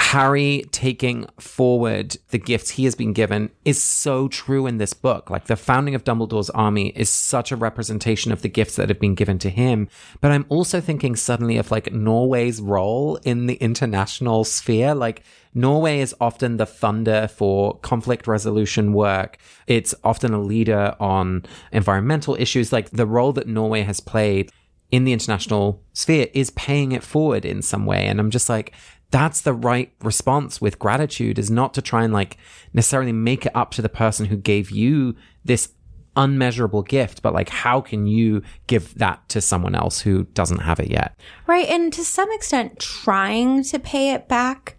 Harry 0.00 0.64
taking 0.72 1.26
forward 1.38 2.16
the 2.30 2.38
gifts 2.38 2.70
he 2.70 2.84
has 2.84 2.94
been 2.94 3.12
given 3.12 3.50
is 3.64 3.82
so 3.82 4.28
true 4.28 4.66
in 4.66 4.78
this 4.78 4.94
book. 4.94 5.28
Like 5.28 5.44
the 5.44 5.56
founding 5.56 5.94
of 5.94 6.04
Dumbledore's 6.04 6.50
army 6.50 6.88
is 6.96 7.10
such 7.10 7.52
a 7.52 7.56
representation 7.56 8.32
of 8.32 8.40
the 8.40 8.48
gifts 8.48 8.76
that 8.76 8.88
have 8.88 8.98
been 8.98 9.14
given 9.14 9.38
to 9.40 9.50
him. 9.50 9.88
But 10.20 10.32
I'm 10.32 10.46
also 10.48 10.80
thinking 10.80 11.16
suddenly 11.16 11.58
of 11.58 11.70
like 11.70 11.92
Norway's 11.92 12.60
role 12.60 13.16
in 13.24 13.46
the 13.46 13.56
international 13.56 14.44
sphere. 14.44 14.94
Like 14.94 15.22
Norway 15.54 16.00
is 16.00 16.14
often 16.20 16.56
the 16.56 16.66
funder 16.66 17.30
for 17.30 17.78
conflict 17.80 18.26
resolution 18.26 18.94
work. 18.94 19.38
It's 19.66 19.94
often 20.02 20.32
a 20.32 20.40
leader 20.40 20.96
on 20.98 21.44
environmental 21.72 22.36
issues. 22.36 22.72
Like 22.72 22.90
the 22.90 23.06
role 23.06 23.32
that 23.34 23.48
Norway 23.48 23.82
has 23.82 24.00
played 24.00 24.50
in 24.90 25.04
the 25.04 25.12
international 25.12 25.82
sphere 25.92 26.26
is 26.32 26.50
paying 26.50 26.92
it 26.92 27.04
forward 27.04 27.44
in 27.44 27.62
some 27.62 27.86
way. 27.86 28.06
And 28.06 28.18
I'm 28.18 28.30
just 28.30 28.48
like, 28.48 28.72
that's 29.10 29.40
the 29.40 29.52
right 29.52 29.92
response 30.02 30.60
with 30.60 30.78
gratitude 30.78 31.38
is 31.38 31.50
not 31.50 31.74
to 31.74 31.82
try 31.82 32.04
and 32.04 32.12
like 32.12 32.36
necessarily 32.72 33.12
make 33.12 33.46
it 33.46 33.52
up 33.54 33.72
to 33.72 33.82
the 33.82 33.88
person 33.88 34.26
who 34.26 34.36
gave 34.36 34.70
you 34.70 35.16
this 35.44 35.70
unmeasurable 36.16 36.82
gift, 36.82 37.22
but 37.22 37.32
like, 37.32 37.48
how 37.48 37.80
can 37.80 38.06
you 38.06 38.42
give 38.66 38.94
that 38.96 39.26
to 39.28 39.40
someone 39.40 39.74
else 39.74 40.00
who 40.00 40.24
doesn't 40.34 40.58
have 40.58 40.80
it 40.80 40.90
yet? 40.90 41.18
Right. 41.46 41.68
And 41.68 41.92
to 41.92 42.04
some 42.04 42.30
extent, 42.32 42.78
trying 42.78 43.62
to 43.64 43.78
pay 43.78 44.12
it 44.12 44.28
back, 44.28 44.76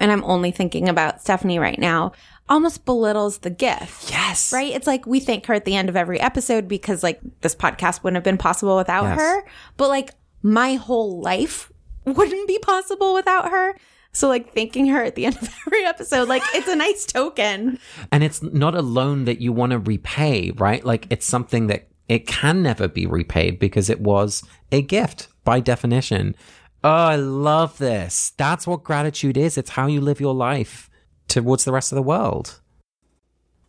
and 0.00 0.12
I'm 0.12 0.24
only 0.24 0.50
thinking 0.50 0.88
about 0.88 1.20
Stephanie 1.20 1.58
right 1.58 1.78
now, 1.78 2.12
almost 2.48 2.84
belittles 2.84 3.38
the 3.38 3.50
gift. 3.50 4.10
Yes. 4.10 4.52
Right? 4.52 4.72
It's 4.72 4.86
like 4.86 5.04
we 5.06 5.20
thank 5.20 5.46
her 5.46 5.54
at 5.54 5.64
the 5.64 5.74
end 5.76 5.88
of 5.88 5.96
every 5.96 6.20
episode 6.20 6.68
because 6.68 7.02
like 7.02 7.20
this 7.40 7.54
podcast 7.54 8.02
wouldn't 8.02 8.16
have 8.16 8.24
been 8.24 8.38
possible 8.38 8.76
without 8.76 9.04
Yes. 9.04 9.18
her. 9.18 9.44
But 9.76 9.88
like 9.88 10.14
my 10.42 10.74
whole 10.74 11.20
life 11.20 11.70
wouldn't 12.14 12.48
be 12.48 12.58
possible 12.58 13.14
without 13.14 13.50
her. 13.50 13.74
So 14.12 14.28
like 14.28 14.54
thanking 14.54 14.86
her 14.86 15.02
at 15.04 15.14
the 15.14 15.26
end 15.26 15.36
of 15.36 15.54
every 15.66 15.84
episode, 15.84 16.28
like 16.28 16.42
it's 16.54 16.68
a 16.68 16.76
nice 16.76 17.06
token. 17.06 17.78
And 18.10 18.24
it's 18.24 18.42
not 18.42 18.74
a 18.74 18.82
loan 18.82 19.24
that 19.26 19.40
you 19.40 19.52
want 19.52 19.72
to 19.72 19.78
repay, 19.78 20.50
right? 20.52 20.84
Like 20.84 21.06
it's 21.10 21.26
something 21.26 21.68
that 21.68 21.88
it 22.08 22.26
can 22.26 22.62
never 22.62 22.88
be 22.88 23.06
repaid 23.06 23.58
because 23.58 23.90
it 23.90 24.00
was 24.00 24.42
a 24.72 24.82
gift 24.82 25.28
by 25.44 25.60
definition. 25.60 26.34
Oh, 26.82 26.88
I 26.90 27.16
love 27.16 27.78
this. 27.78 28.32
That's 28.36 28.66
what 28.66 28.84
gratitude 28.84 29.36
is. 29.36 29.58
It's 29.58 29.70
how 29.70 29.86
you 29.86 30.00
live 30.00 30.20
your 30.20 30.34
life 30.34 30.88
towards 31.26 31.64
the 31.64 31.72
rest 31.72 31.92
of 31.92 31.96
the 31.96 32.02
world. 32.02 32.60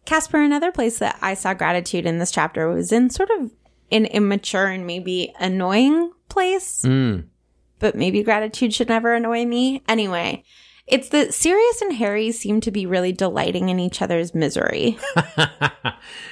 Casper, 0.06 0.42
another 0.42 0.72
place 0.72 1.00
that 1.00 1.18
I 1.22 1.34
saw 1.34 1.54
gratitude 1.54 2.06
in 2.06 2.20
this 2.20 2.32
chapter 2.32 2.70
was 2.70 2.92
in 2.92 3.10
sort 3.10 3.30
of 3.30 3.52
an 3.92 4.06
immature 4.06 4.68
and 4.68 4.88
maybe 4.88 5.34
annoying 5.40 6.12
place. 6.30 6.84
Mm. 6.84 7.26
But 7.80 7.96
maybe 7.96 8.24
gratitude 8.24 8.74
should 8.74 8.90
never 8.90 9.14
annoy 9.14 9.46
me. 9.46 9.82
Anyway, 9.88 10.44
it's 10.86 11.10
that 11.10 11.34
Sirius 11.34 11.82
and 11.82 11.94
Harry 11.94 12.32
seem 12.32 12.62
to 12.62 12.72
be 12.72 12.86
really 12.86 13.12
delighting 13.12 13.70
in 13.70 13.80
each 13.80 14.02
other's 14.02 14.34
misery. 14.36 14.98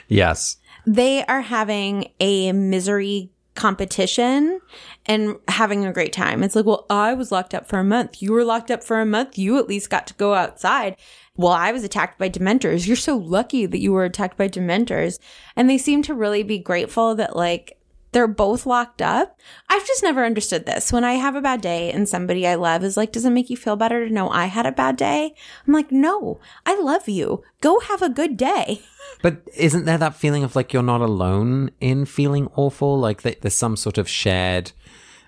Yes. 0.07 0.57
they 0.85 1.25
are 1.25 1.41
having 1.41 2.09
a 2.19 2.51
misery 2.53 3.29
competition 3.55 4.61
and 5.05 5.35
having 5.47 5.85
a 5.85 5.91
great 5.91 6.13
time. 6.13 6.43
It's 6.43 6.55
like, 6.55 6.65
well, 6.65 6.85
I 6.89 7.13
was 7.13 7.31
locked 7.31 7.53
up 7.53 7.67
for 7.67 7.79
a 7.79 7.83
month. 7.83 8.21
You 8.21 8.31
were 8.31 8.45
locked 8.45 8.71
up 8.71 8.83
for 8.83 9.01
a 9.01 9.05
month. 9.05 9.37
You 9.37 9.57
at 9.57 9.67
least 9.67 9.89
got 9.89 10.07
to 10.07 10.13
go 10.13 10.33
outside. 10.33 10.95
Well, 11.35 11.51
I 11.51 11.71
was 11.71 11.83
attacked 11.83 12.17
by 12.19 12.29
dementors. 12.29 12.87
You're 12.87 12.95
so 12.95 13.17
lucky 13.17 13.65
that 13.65 13.79
you 13.79 13.91
were 13.93 14.05
attacked 14.05 14.37
by 14.37 14.47
dementors. 14.47 15.19
And 15.55 15.69
they 15.69 15.77
seem 15.77 16.03
to 16.03 16.13
really 16.13 16.43
be 16.43 16.59
grateful 16.59 17.15
that 17.15 17.35
like 17.35 17.76
they're 18.17 18.25
both 18.25 18.65
locked 18.65 18.99
up. 18.99 19.39
I've 19.69 19.85
just 19.85 20.01
never 20.01 20.25
understood 20.25 20.65
this. 20.65 20.91
When 20.91 21.03
I 21.03 21.13
have 21.13 21.35
a 21.35 21.41
bad 21.41 21.61
day 21.61 21.91
and 21.91 22.09
somebody 22.09 22.47
I 22.47 22.55
love 22.55 22.83
is 22.83 22.97
like, 22.97 23.11
does 23.11 23.25
it 23.25 23.29
make 23.29 23.51
you 23.51 23.55
feel 23.55 23.75
better 23.75 24.07
to 24.07 24.11
know 24.11 24.31
I 24.31 24.45
had 24.45 24.65
a 24.65 24.71
bad 24.71 24.95
day? 24.95 25.35
I'm 25.67 25.73
like, 25.73 25.91
no, 25.91 26.39
I 26.65 26.81
love 26.81 27.07
you. 27.07 27.43
Go 27.61 27.79
have 27.81 28.01
a 28.01 28.09
good 28.09 28.35
day. 28.35 28.81
But 29.21 29.41
isn't 29.55 29.85
there 29.85 29.97
that 29.97 30.15
feeling 30.15 30.43
of 30.43 30.55
like 30.55 30.73
you're 30.73 30.83
not 30.83 31.01
alone 31.01 31.71
in 31.79 32.05
feeling 32.05 32.49
awful? 32.55 32.99
Like 32.99 33.23
that 33.23 33.41
there's 33.41 33.55
some 33.55 33.75
sort 33.75 33.97
of 33.97 34.07
shared 34.07 34.73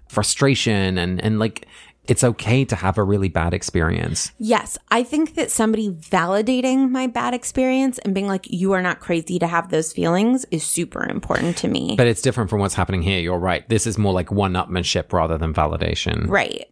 frustration 0.07 0.97
and, 0.97 1.23
and 1.23 1.39
like 1.39 1.65
it's 2.09 2.23
okay 2.23 2.65
to 2.65 2.75
have 2.75 2.97
a 2.97 3.03
really 3.03 3.29
bad 3.29 3.53
experience. 3.53 4.31
Yes, 4.39 4.77
I 4.89 5.03
think 5.03 5.35
that 5.35 5.51
somebody 5.51 5.91
validating 5.91 6.89
my 6.89 7.07
bad 7.07 7.33
experience 7.33 7.99
and 7.99 8.15
being 8.15 8.27
like, 8.27 8.49
you 8.49 8.73
are 8.73 8.81
not 8.81 8.99
crazy 8.99 9.37
to 9.39 9.47
have 9.47 9.69
those 9.69 9.93
feelings 9.93 10.45
is 10.51 10.63
super 10.63 11.07
important 11.07 11.55
to 11.57 11.67
me. 11.67 11.95
But 11.95 12.07
it's 12.07 12.21
different 12.21 12.49
from 12.49 12.59
what's 12.59 12.73
happening 12.73 13.03
here. 13.03 13.19
You're 13.19 13.37
right. 13.37 13.67
This 13.69 13.85
is 13.85 13.97
more 13.97 14.13
like 14.13 14.31
one 14.31 14.53
upmanship 14.53 15.13
rather 15.13 15.37
than 15.37 15.53
validation. 15.53 16.27
right. 16.27 16.67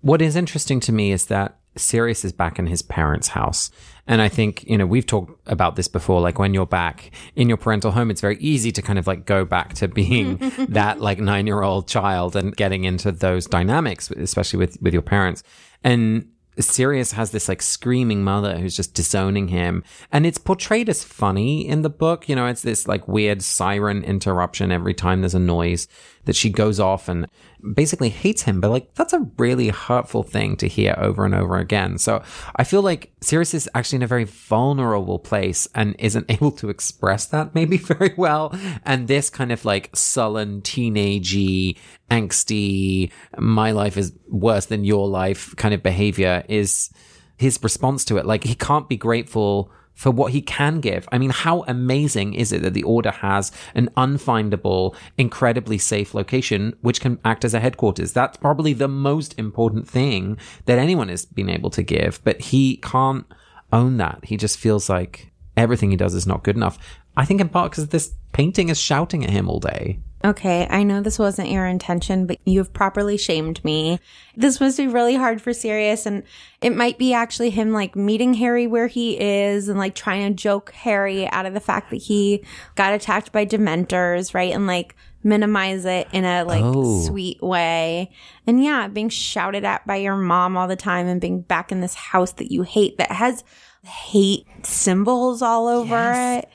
What 0.00 0.22
is 0.22 0.36
interesting 0.36 0.80
to 0.80 0.92
me 0.92 1.12
is 1.12 1.26
that 1.26 1.56
Sirius 1.76 2.24
is 2.24 2.32
back 2.32 2.58
in 2.58 2.66
his 2.66 2.82
parents' 2.82 3.28
house. 3.28 3.70
And 4.06 4.20
I 4.20 4.28
think, 4.28 4.64
you 4.64 4.76
know, 4.76 4.86
we've 4.86 5.06
talked 5.06 5.40
about 5.46 5.76
this 5.76 5.88
before. 5.88 6.20
Like 6.20 6.38
when 6.38 6.52
you're 6.52 6.66
back 6.66 7.12
in 7.36 7.48
your 7.48 7.56
parental 7.56 7.92
home, 7.92 8.10
it's 8.10 8.20
very 8.20 8.38
easy 8.38 8.72
to 8.72 8.82
kind 8.82 8.98
of 8.98 9.06
like 9.06 9.24
go 9.24 9.44
back 9.44 9.74
to 9.74 9.88
being 9.88 10.38
that 10.68 11.00
like 11.00 11.18
nine 11.18 11.46
year 11.46 11.62
old 11.62 11.86
child 11.86 12.34
and 12.34 12.56
getting 12.56 12.84
into 12.84 13.12
those 13.12 13.46
dynamics, 13.46 14.10
especially 14.10 14.58
with, 14.58 14.80
with 14.82 14.92
your 14.92 15.02
parents. 15.02 15.44
And 15.84 16.28
Sirius 16.58 17.12
has 17.12 17.30
this 17.30 17.48
like 17.48 17.62
screaming 17.62 18.24
mother 18.24 18.58
who's 18.58 18.76
just 18.76 18.94
disowning 18.94 19.48
him. 19.48 19.84
And 20.10 20.26
it's 20.26 20.38
portrayed 20.38 20.88
as 20.88 21.04
funny 21.04 21.66
in 21.66 21.82
the 21.82 21.90
book. 21.90 22.28
You 22.28 22.34
know, 22.34 22.46
it's 22.46 22.62
this 22.62 22.88
like 22.88 23.06
weird 23.06 23.42
siren 23.42 24.02
interruption 24.02 24.72
every 24.72 24.94
time 24.94 25.20
there's 25.20 25.34
a 25.34 25.38
noise 25.38 25.86
that 26.24 26.36
she 26.36 26.50
goes 26.50 26.78
off 26.78 27.08
and 27.08 27.26
basically 27.74 28.08
hates 28.08 28.42
him. 28.42 28.60
But 28.60 28.70
like, 28.70 28.94
that's 28.94 29.12
a 29.12 29.26
really 29.38 29.68
hurtful 29.68 30.22
thing 30.22 30.56
to 30.58 30.68
hear 30.68 30.94
over 30.98 31.24
and 31.24 31.34
over 31.34 31.56
again. 31.56 31.98
So 31.98 32.22
I 32.56 32.64
feel 32.64 32.82
like 32.82 33.12
Sirius 33.20 33.54
is 33.54 33.68
actually 33.74 33.96
in 33.96 34.02
a 34.02 34.08
very 34.08 34.24
vulnerable 34.24 35.18
place 35.18 35.66
and 35.74 35.96
isn't 35.98 36.26
able 36.30 36.52
to 36.52 36.68
express 36.68 37.26
that 37.26 37.54
maybe 37.54 37.76
very 37.78 38.14
well. 38.16 38.56
And 38.84 39.08
this 39.08 39.30
kind 39.30 39.52
of 39.52 39.64
like 39.64 39.90
sullen, 39.94 40.62
teenagey, 40.62 41.78
angsty, 42.10 43.10
my 43.38 43.70
life 43.70 43.96
is 43.96 44.12
worse 44.28 44.66
than 44.66 44.84
your 44.84 45.08
life 45.08 45.54
kind 45.56 45.74
of 45.74 45.82
behavior 45.82 46.44
is 46.48 46.90
his 47.36 47.58
response 47.62 48.04
to 48.04 48.18
it. 48.18 48.26
Like 48.26 48.44
he 48.44 48.54
can't 48.54 48.88
be 48.88 48.96
grateful 48.96 49.72
for 49.94 50.10
what 50.10 50.32
he 50.32 50.40
can 50.40 50.80
give. 50.80 51.08
I 51.12 51.18
mean, 51.18 51.30
how 51.30 51.62
amazing 51.68 52.34
is 52.34 52.52
it 52.52 52.62
that 52.62 52.74
the 52.74 52.82
Order 52.82 53.10
has 53.10 53.52
an 53.74 53.90
unfindable, 53.96 54.94
incredibly 55.18 55.78
safe 55.78 56.14
location 56.14 56.74
which 56.80 57.00
can 57.00 57.18
act 57.24 57.44
as 57.44 57.54
a 57.54 57.60
headquarters? 57.60 58.12
That's 58.12 58.38
probably 58.38 58.72
the 58.72 58.88
most 58.88 59.38
important 59.38 59.88
thing 59.88 60.38
that 60.64 60.78
anyone 60.78 61.08
has 61.08 61.26
been 61.26 61.50
able 61.50 61.70
to 61.70 61.82
give, 61.82 62.20
but 62.24 62.40
he 62.40 62.78
can't 62.78 63.26
own 63.72 63.98
that. 63.98 64.20
He 64.24 64.36
just 64.36 64.58
feels 64.58 64.88
like 64.88 65.30
everything 65.56 65.90
he 65.90 65.96
does 65.96 66.14
is 66.14 66.26
not 66.26 66.44
good 66.44 66.56
enough. 66.56 66.78
I 67.16 67.24
think 67.24 67.40
in 67.40 67.48
part 67.48 67.72
because 67.72 67.88
this 67.88 68.14
painting 68.32 68.68
is 68.68 68.80
shouting 68.80 69.24
at 69.24 69.30
him 69.30 69.48
all 69.48 69.60
day. 69.60 70.00
Okay, 70.22 70.66
I 70.68 70.82
know 70.82 71.00
this 71.00 71.18
wasn't 71.18 71.50
your 71.50 71.64
intention, 71.64 72.26
but 72.26 72.38
you've 72.44 72.74
properly 72.74 73.16
shamed 73.16 73.64
me. 73.64 73.98
This 74.36 74.60
must 74.60 74.76
be 74.76 74.86
really 74.86 75.14
hard 75.14 75.40
for 75.40 75.54
Sirius, 75.54 76.04
and 76.04 76.24
it 76.60 76.76
might 76.76 76.98
be 76.98 77.14
actually 77.14 77.48
him 77.48 77.72
like 77.72 77.96
meeting 77.96 78.34
Harry 78.34 78.66
where 78.66 78.86
he 78.86 79.18
is 79.18 79.68
and 79.68 79.78
like 79.78 79.94
trying 79.94 80.28
to 80.28 80.34
joke 80.42 80.72
Harry 80.72 81.26
out 81.30 81.46
of 81.46 81.54
the 81.54 81.60
fact 81.60 81.88
that 81.88 81.96
he 82.02 82.44
got 82.74 82.92
attacked 82.92 83.32
by 83.32 83.46
Dementors, 83.46 84.34
right? 84.34 84.52
And 84.52 84.66
like 84.66 84.94
minimize 85.22 85.86
it 85.86 86.06
in 86.12 86.26
a 86.26 86.44
like 86.44 86.64
Oh. 86.64 87.00
sweet 87.06 87.42
way. 87.42 88.10
And 88.46 88.62
yeah, 88.62 88.88
being 88.88 89.08
shouted 89.08 89.64
at 89.64 89.86
by 89.86 89.96
your 89.96 90.16
mom 90.16 90.54
all 90.56 90.68
the 90.68 90.76
time 90.76 91.06
and 91.06 91.18
being 91.20 91.40
back 91.40 91.72
in 91.72 91.80
this 91.80 91.94
house 91.94 92.32
that 92.32 92.52
you 92.52 92.60
hate 92.62 92.98
that 92.98 93.10
has 93.12 93.42
hate 93.84 94.46
symbols 94.64 95.40
all 95.40 95.66
over 95.66 96.12
it. 96.14 96.48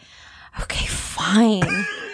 Okay, 0.61 0.85
fine. 0.85 1.61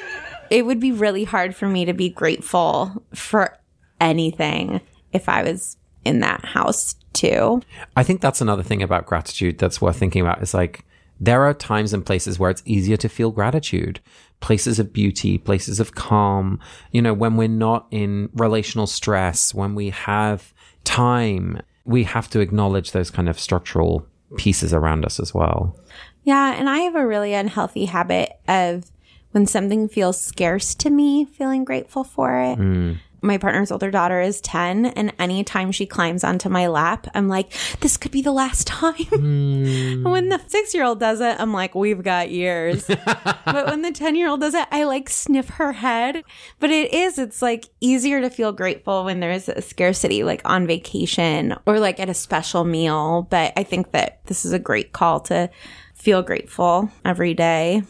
it 0.51 0.65
would 0.65 0.81
be 0.81 0.91
really 0.91 1.23
hard 1.23 1.55
for 1.55 1.67
me 1.67 1.85
to 1.85 1.93
be 1.93 2.09
grateful 2.09 3.03
for 3.15 3.57
anything 4.01 4.81
if 5.13 5.29
I 5.29 5.43
was 5.43 5.77
in 6.03 6.19
that 6.19 6.43
house 6.43 6.95
too. 7.13 7.61
I 7.95 8.03
think 8.03 8.19
that's 8.19 8.41
another 8.41 8.61
thing 8.61 8.83
about 8.83 9.05
gratitude 9.05 9.57
that's 9.57 9.81
worth 9.81 9.97
thinking 9.97 10.21
about. 10.21 10.41
Is 10.41 10.53
like 10.53 10.83
there 11.19 11.43
are 11.43 11.53
times 11.53 11.93
and 11.93 12.05
places 12.05 12.37
where 12.37 12.51
it's 12.51 12.63
easier 12.65 12.97
to 12.97 13.07
feel 13.07 13.31
gratitude, 13.31 14.01
places 14.41 14.77
of 14.77 14.91
beauty, 14.91 15.37
places 15.37 15.79
of 15.79 15.95
calm. 15.95 16.59
You 16.91 17.01
know, 17.01 17.13
when 17.13 17.37
we're 17.37 17.47
not 17.47 17.87
in 17.89 18.29
relational 18.33 18.87
stress, 18.87 19.53
when 19.53 19.73
we 19.73 19.91
have 19.91 20.53
time, 20.83 21.61
we 21.85 22.03
have 22.03 22.29
to 22.31 22.41
acknowledge 22.41 22.91
those 22.91 23.09
kind 23.09 23.29
of 23.29 23.39
structural 23.39 24.05
pieces 24.35 24.73
around 24.73 25.05
us 25.05 25.17
as 25.17 25.33
well. 25.33 25.77
Yeah, 26.23 26.55
and 26.57 26.69
I 26.69 26.79
have 26.79 26.95
a 26.95 27.07
really 27.07 27.33
unhealthy 27.33 27.85
habit 27.85 28.33
of 28.49 28.91
when 29.31 29.45
something 29.45 29.87
feels 29.87 30.19
scarce 30.19 30.75
to 30.75 30.89
me, 30.89 31.25
feeling 31.25 31.63
grateful 31.63 32.03
for 32.03 32.39
it. 32.39 32.59
Mm. 32.59 32.97
My 33.23 33.37
partner's 33.37 33.71
older 33.71 33.91
daughter 33.91 34.19
is 34.19 34.41
10, 34.41 34.87
and 34.87 35.13
anytime 35.19 35.71
she 35.71 35.85
climbs 35.85 36.23
onto 36.23 36.49
my 36.49 36.65
lap, 36.65 37.05
I'm 37.13 37.27
like, 37.27 37.53
this 37.79 37.95
could 37.95 38.11
be 38.11 38.23
the 38.23 38.31
last 38.31 38.65
time. 38.67 38.95
Hmm. 38.95 40.03
when 40.03 40.29
the 40.29 40.41
six 40.47 40.73
year 40.73 40.83
old 40.83 40.99
does 40.99 41.21
it, 41.21 41.39
I'm 41.39 41.53
like, 41.53 41.75
we've 41.75 42.01
got 42.01 42.31
years. 42.31 42.87
but 43.45 43.67
when 43.67 43.83
the 43.83 43.91
10 43.91 44.15
year 44.15 44.27
old 44.27 44.41
does 44.41 44.55
it, 44.55 44.67
I 44.71 44.85
like 44.85 45.07
sniff 45.07 45.49
her 45.49 45.73
head. 45.73 46.23
But 46.59 46.71
it 46.71 46.91
is, 46.93 47.19
it's 47.19 47.43
like 47.43 47.69
easier 47.79 48.21
to 48.21 48.29
feel 48.31 48.51
grateful 48.51 49.05
when 49.05 49.19
there's 49.19 49.47
a 49.47 49.61
scarcity, 49.61 50.23
like 50.23 50.41
on 50.43 50.65
vacation 50.65 51.55
or 51.67 51.79
like 51.79 51.99
at 51.99 52.09
a 52.09 52.15
special 52.15 52.63
meal. 52.63 53.27
But 53.29 53.53
I 53.55 53.63
think 53.63 53.91
that 53.91 54.25
this 54.25 54.45
is 54.45 54.51
a 54.51 54.59
great 54.59 54.93
call 54.93 55.19
to 55.21 55.51
feel 55.93 56.23
grateful 56.23 56.89
every 57.05 57.35
day. 57.35 57.83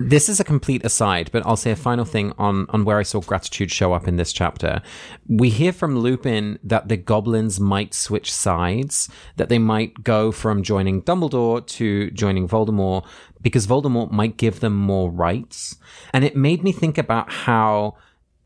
This 0.00 0.28
is 0.28 0.38
a 0.38 0.44
complete 0.44 0.84
aside, 0.84 1.28
but 1.32 1.44
I'll 1.44 1.56
say 1.56 1.72
a 1.72 1.76
final 1.76 2.04
thing 2.04 2.32
on, 2.38 2.66
on 2.70 2.84
where 2.84 2.98
I 2.98 3.02
saw 3.02 3.20
gratitude 3.20 3.72
show 3.72 3.92
up 3.92 4.06
in 4.06 4.16
this 4.16 4.32
chapter. 4.32 4.80
We 5.28 5.50
hear 5.50 5.72
from 5.72 5.98
Lupin 5.98 6.60
that 6.62 6.88
the 6.88 6.96
goblins 6.96 7.58
might 7.58 7.94
switch 7.94 8.32
sides, 8.32 9.08
that 9.36 9.48
they 9.48 9.58
might 9.58 10.04
go 10.04 10.30
from 10.30 10.62
joining 10.62 11.02
Dumbledore 11.02 11.66
to 11.66 12.12
joining 12.12 12.46
Voldemort 12.46 13.04
because 13.42 13.66
Voldemort 13.66 14.12
might 14.12 14.36
give 14.36 14.60
them 14.60 14.76
more 14.76 15.10
rights. 15.10 15.76
And 16.12 16.24
it 16.24 16.36
made 16.36 16.62
me 16.62 16.70
think 16.70 16.96
about 16.96 17.32
how 17.32 17.96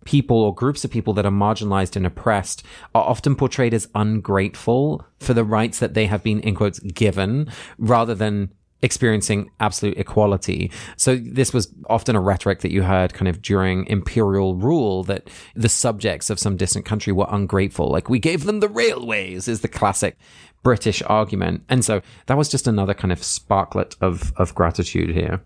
people 0.06 0.38
or 0.38 0.54
groups 0.54 0.84
of 0.84 0.90
people 0.90 1.12
that 1.14 1.26
are 1.26 1.30
marginalized 1.30 1.96
and 1.96 2.06
oppressed 2.06 2.62
are 2.94 3.04
often 3.04 3.36
portrayed 3.36 3.74
as 3.74 3.88
ungrateful 3.94 5.06
for 5.20 5.34
the 5.34 5.44
rights 5.44 5.78
that 5.80 5.94
they 5.94 6.06
have 6.06 6.22
been, 6.22 6.40
in 6.40 6.54
quotes, 6.54 6.80
given 6.80 7.50
rather 7.78 8.14
than 8.14 8.50
experiencing 8.82 9.50
absolute 9.60 9.96
equality. 9.96 10.70
So 10.96 11.16
this 11.16 11.54
was 11.54 11.72
often 11.88 12.16
a 12.16 12.20
rhetoric 12.20 12.60
that 12.60 12.72
you 12.72 12.82
heard 12.82 13.14
kind 13.14 13.28
of 13.28 13.40
during 13.40 13.86
imperial 13.86 14.56
rule 14.56 15.04
that 15.04 15.30
the 15.54 15.68
subjects 15.68 16.30
of 16.30 16.38
some 16.38 16.56
distant 16.56 16.84
country 16.84 17.12
were 17.12 17.26
ungrateful. 17.28 17.88
Like 17.88 18.08
we 18.08 18.18
gave 18.18 18.44
them 18.44 18.60
the 18.60 18.68
railways 18.68 19.48
is 19.48 19.60
the 19.60 19.68
classic 19.68 20.16
British 20.62 21.02
argument. 21.06 21.64
And 21.68 21.84
so 21.84 22.02
that 22.26 22.36
was 22.36 22.48
just 22.48 22.66
another 22.66 22.94
kind 22.94 23.12
of 23.12 23.22
sparklet 23.22 23.96
of, 24.00 24.32
of 24.36 24.54
gratitude 24.54 25.10
here. 25.10 25.42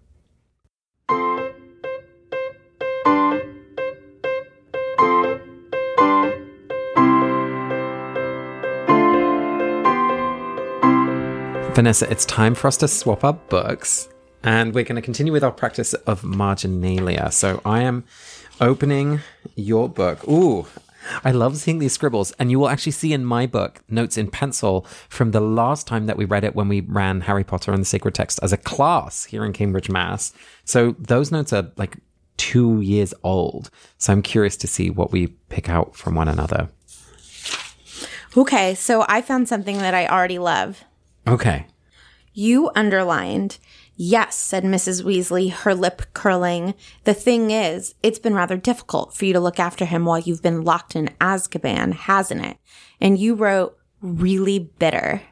Vanessa, 11.77 12.11
it's 12.11 12.25
time 12.25 12.55
for 12.55 12.69
us 12.69 12.79
to 12.79 12.89
swap 12.89 13.23
our 13.23 13.35
books. 13.35 14.09
And 14.43 14.75
we're 14.75 14.83
going 14.83 14.97
to 14.97 15.03
continue 15.03 15.31
with 15.31 15.45
our 15.45 15.53
practice 15.53 15.93
of 15.93 16.25
marginalia. 16.25 17.31
So 17.31 17.61
I 17.67 17.83
am 17.83 18.05
opening 18.63 19.21
your 19.57 19.87
book. 19.87 20.27
Ooh, 20.27 20.67
I 21.23 21.33
love 21.33 21.59
seeing 21.59 21.79
these 21.79 21.93
scribbles. 21.93 22.33
And 22.39 22.51
you 22.51 22.59
will 22.59 22.71
actually 22.71 22.93
see 22.93 23.13
in 23.13 23.27
my 23.27 23.45
book 23.45 23.83
notes 23.91 24.17
in 24.17 24.31
pencil 24.31 24.87
from 25.11 25.33
the 25.33 25.41
last 25.43 25.87
time 25.87 26.07
that 26.07 26.17
we 26.17 26.25
read 26.25 26.45
it 26.45 26.57
when 26.57 26.69
we 26.69 26.81
ran 26.81 27.21
Harry 27.21 27.45
Potter 27.45 27.73
and 27.73 27.83
the 27.83 27.87
Sacred 27.87 28.15
Text 28.15 28.41
as 28.43 28.55
a 28.55 28.57
class 28.57 29.27
here 29.27 29.45
in 29.45 29.53
Cambridge, 29.53 29.91
Mass. 29.91 30.33
So 30.65 30.97
those 30.99 31.31
notes 31.31 31.53
are 31.53 31.71
like 31.77 31.99
two 32.39 32.81
years 32.81 33.13
old. 33.23 33.69
So 33.99 34.15
I'm 34.15 34.23
curious 34.23 34.57
to 34.57 34.67
see 34.67 34.89
what 34.89 35.13
we 35.13 35.27
pick 35.27 35.69
out 35.69 35.95
from 35.95 36.15
one 36.15 36.29
another. 36.29 36.71
Okay, 38.35 38.75
so 38.75 39.05
I 39.07 39.21
found 39.21 39.47
something 39.47 39.77
that 39.77 39.93
I 39.93 40.07
already 40.07 40.39
love. 40.39 40.83
Okay. 41.27 41.67
You 42.33 42.71
underlined, 42.75 43.59
yes, 43.97 44.37
said 44.37 44.63
Mrs. 44.63 45.03
Weasley, 45.03 45.51
her 45.51 45.75
lip 45.75 46.03
curling. 46.13 46.75
The 47.05 47.15
thing 47.15 47.51
is, 47.51 47.95
it's 48.03 48.19
been 48.19 48.35
rather 48.35 48.59
difficult 48.59 49.15
for 49.15 49.25
you 49.25 49.33
to 49.33 49.41
look 49.41 49.59
after 49.59 49.87
him 49.87 50.05
while 50.05 50.19
you've 50.19 50.43
been 50.43 50.63
locked 50.63 50.95
in 50.95 51.09
Azkaban, 51.21 51.95
hasn't 51.95 52.45
it? 52.45 52.59
And 53.01 53.19
you 53.19 53.35
wrote, 53.35 53.79
really 54.03 54.59
bitter. 54.79 55.23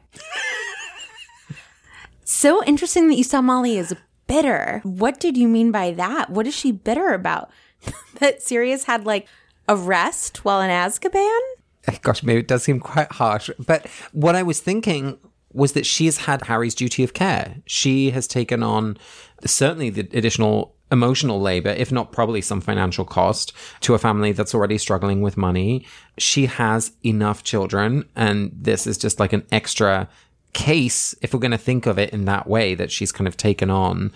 so 2.23 2.63
interesting 2.63 3.07
that 3.07 3.15
you 3.15 3.23
saw 3.23 3.41
Molly 3.41 3.77
as 3.77 3.93
bitter. 4.27 4.81
What 4.83 5.19
did 5.19 5.37
you 5.37 5.47
mean 5.47 5.71
by 5.71 5.91
that? 5.91 6.31
What 6.31 6.47
is 6.47 6.55
she 6.55 6.71
bitter 6.71 7.13
about? 7.13 7.51
that 8.19 8.41
Sirius 8.41 8.85
had 8.85 9.05
like 9.05 9.27
a 9.67 9.75
rest 9.75 10.43
while 10.43 10.61
in 10.61 10.69
Azkaban? 10.69 11.39
Eh, 11.87 11.97
gosh, 12.01 12.23
maybe 12.23 12.39
it 12.39 12.47
does 12.47 12.63
seem 12.63 12.79
quite 12.79 13.11
harsh. 13.11 13.49
But 13.59 13.85
what 14.11 14.35
I 14.35 14.43
was 14.43 14.59
thinking 14.59 15.19
was 15.55 15.71
that 15.71 15.85
she 15.85 16.05
has 16.05 16.17
had 16.17 16.43
Harry's 16.43 16.75
duty 16.75 17.03
of 17.03 17.13
care. 17.13 17.55
She 17.65 18.11
has 18.11 18.27
taken 18.27 18.61
on 18.61 18.97
certainly 19.45 19.89
the 19.89 20.01
additional 20.01 20.75
emotional 20.91 21.41
labor, 21.41 21.69
if 21.69 21.91
not 21.91 22.11
probably 22.11 22.41
some 22.41 22.61
financial 22.61 23.05
cost 23.05 23.53
to 23.79 23.95
a 23.95 23.97
family 23.97 24.33
that's 24.33 24.53
already 24.53 24.77
struggling 24.77 25.21
with 25.21 25.37
money. 25.37 25.85
She 26.17 26.45
has 26.45 26.91
enough 27.03 27.43
children, 27.43 28.07
and 28.15 28.51
this 28.53 28.85
is 28.85 28.97
just 28.97 29.19
like 29.19 29.33
an 29.33 29.45
extra 29.51 30.09
case, 30.53 31.15
if 31.21 31.33
we're 31.33 31.39
going 31.39 31.51
to 31.51 31.57
think 31.57 31.85
of 31.85 31.97
it 31.97 32.11
in 32.11 32.25
that 32.25 32.47
way, 32.47 32.75
that 32.75 32.91
she's 32.91 33.11
kind 33.11 33.27
of 33.27 33.37
taken 33.37 33.69
on 33.69 34.11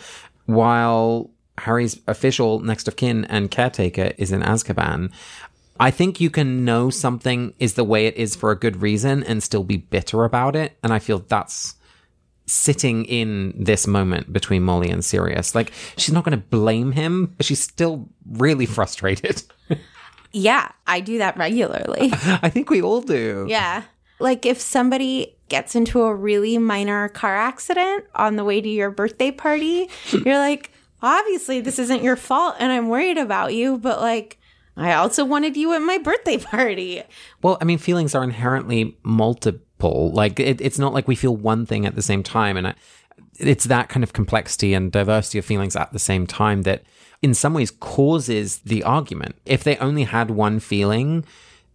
while 0.45 1.29
Harry's 1.59 1.99
official 2.07 2.59
next 2.59 2.87
of 2.87 2.95
kin 2.95 3.25
and 3.25 3.51
caretaker 3.51 4.13
is 4.17 4.31
in 4.31 4.41
Azkaban. 4.41 5.11
I 5.79 5.91
think 5.91 6.19
you 6.19 6.29
can 6.29 6.65
know 6.65 6.89
something 6.89 7.53
is 7.59 7.75
the 7.75 7.83
way 7.83 8.05
it 8.05 8.17
is 8.17 8.35
for 8.35 8.51
a 8.51 8.55
good 8.55 8.81
reason 8.81 9.23
and 9.23 9.41
still 9.41 9.63
be 9.63 9.77
bitter 9.77 10.23
about 10.25 10.55
it. 10.55 10.77
And 10.83 10.91
I 10.91 10.99
feel 10.99 11.19
that's 11.19 11.75
sitting 12.45 13.05
in 13.05 13.53
this 13.57 13.87
moment 13.87 14.33
between 14.33 14.63
Molly 14.63 14.89
and 14.89 15.05
Sirius. 15.05 15.55
Like, 15.55 15.71
she's 15.95 16.13
not 16.13 16.25
going 16.25 16.37
to 16.37 16.45
blame 16.45 16.91
him, 16.91 17.33
but 17.37 17.45
she's 17.45 17.61
still 17.61 18.09
really 18.29 18.65
frustrated. 18.77 19.43
Yeah, 20.31 20.71
I 20.85 20.99
do 20.99 21.17
that 21.19 21.37
regularly. 21.37 22.09
I 22.13 22.49
think 22.49 22.69
we 22.69 22.81
all 22.81 23.01
do. 23.01 23.47
Yeah. 23.49 23.83
Like 24.19 24.45
if 24.45 24.59
somebody 24.59 25.35
gets 25.47 25.75
into 25.75 26.03
a 26.03 26.13
really 26.13 26.57
minor 26.57 27.09
car 27.09 27.35
accident 27.35 28.05
on 28.13 28.35
the 28.35 28.43
way 28.43 28.61
to 28.61 28.69
your 28.69 28.91
birthday 28.91 29.31
party, 29.31 29.89
you're 30.11 30.37
like, 30.37 30.71
obviously 31.01 31.61
this 31.61 31.79
isn't 31.79 32.03
your 32.03 32.15
fault 32.15 32.55
and 32.59 32.71
I'm 32.71 32.89
worried 32.89 33.17
about 33.17 33.53
you, 33.53 33.77
but 33.77 34.01
like 34.01 34.38
I 34.79 34.93
also 34.93 35.25
wanted 35.25 35.57
you 35.57 35.73
at 35.73 35.81
my 35.81 35.97
birthday 35.97 36.37
party. 36.39 37.03
Well, 37.41 37.57
I 37.61 37.65
mean, 37.65 37.77
feelings 37.77 38.15
are 38.15 38.23
inherently 38.23 38.97
multiple. 39.03 40.11
Like, 40.11 40.39
it, 40.39 40.61
it's 40.61 40.79
not 40.79 40.93
like 40.93 41.07
we 41.07 41.15
feel 41.15 41.35
one 41.35 41.65
thing 41.65 41.85
at 41.85 41.95
the 41.95 42.01
same 42.01 42.23
time. 42.23 42.57
And 42.57 42.67
I, 42.67 42.75
it's 43.39 43.65
that 43.65 43.89
kind 43.89 44.03
of 44.03 44.13
complexity 44.13 44.73
and 44.73 44.91
diversity 44.91 45.39
of 45.39 45.45
feelings 45.45 45.75
at 45.75 45.93
the 45.93 45.99
same 45.99 46.27
time 46.27 46.63
that 46.63 46.83
in 47.21 47.33
some 47.33 47.53
ways 47.53 47.71
causes 47.71 48.59
the 48.59 48.83
argument. 48.83 49.35
If 49.45 49.63
they 49.63 49.77
only 49.77 50.03
had 50.03 50.31
one 50.31 50.59
feeling, 50.59 51.25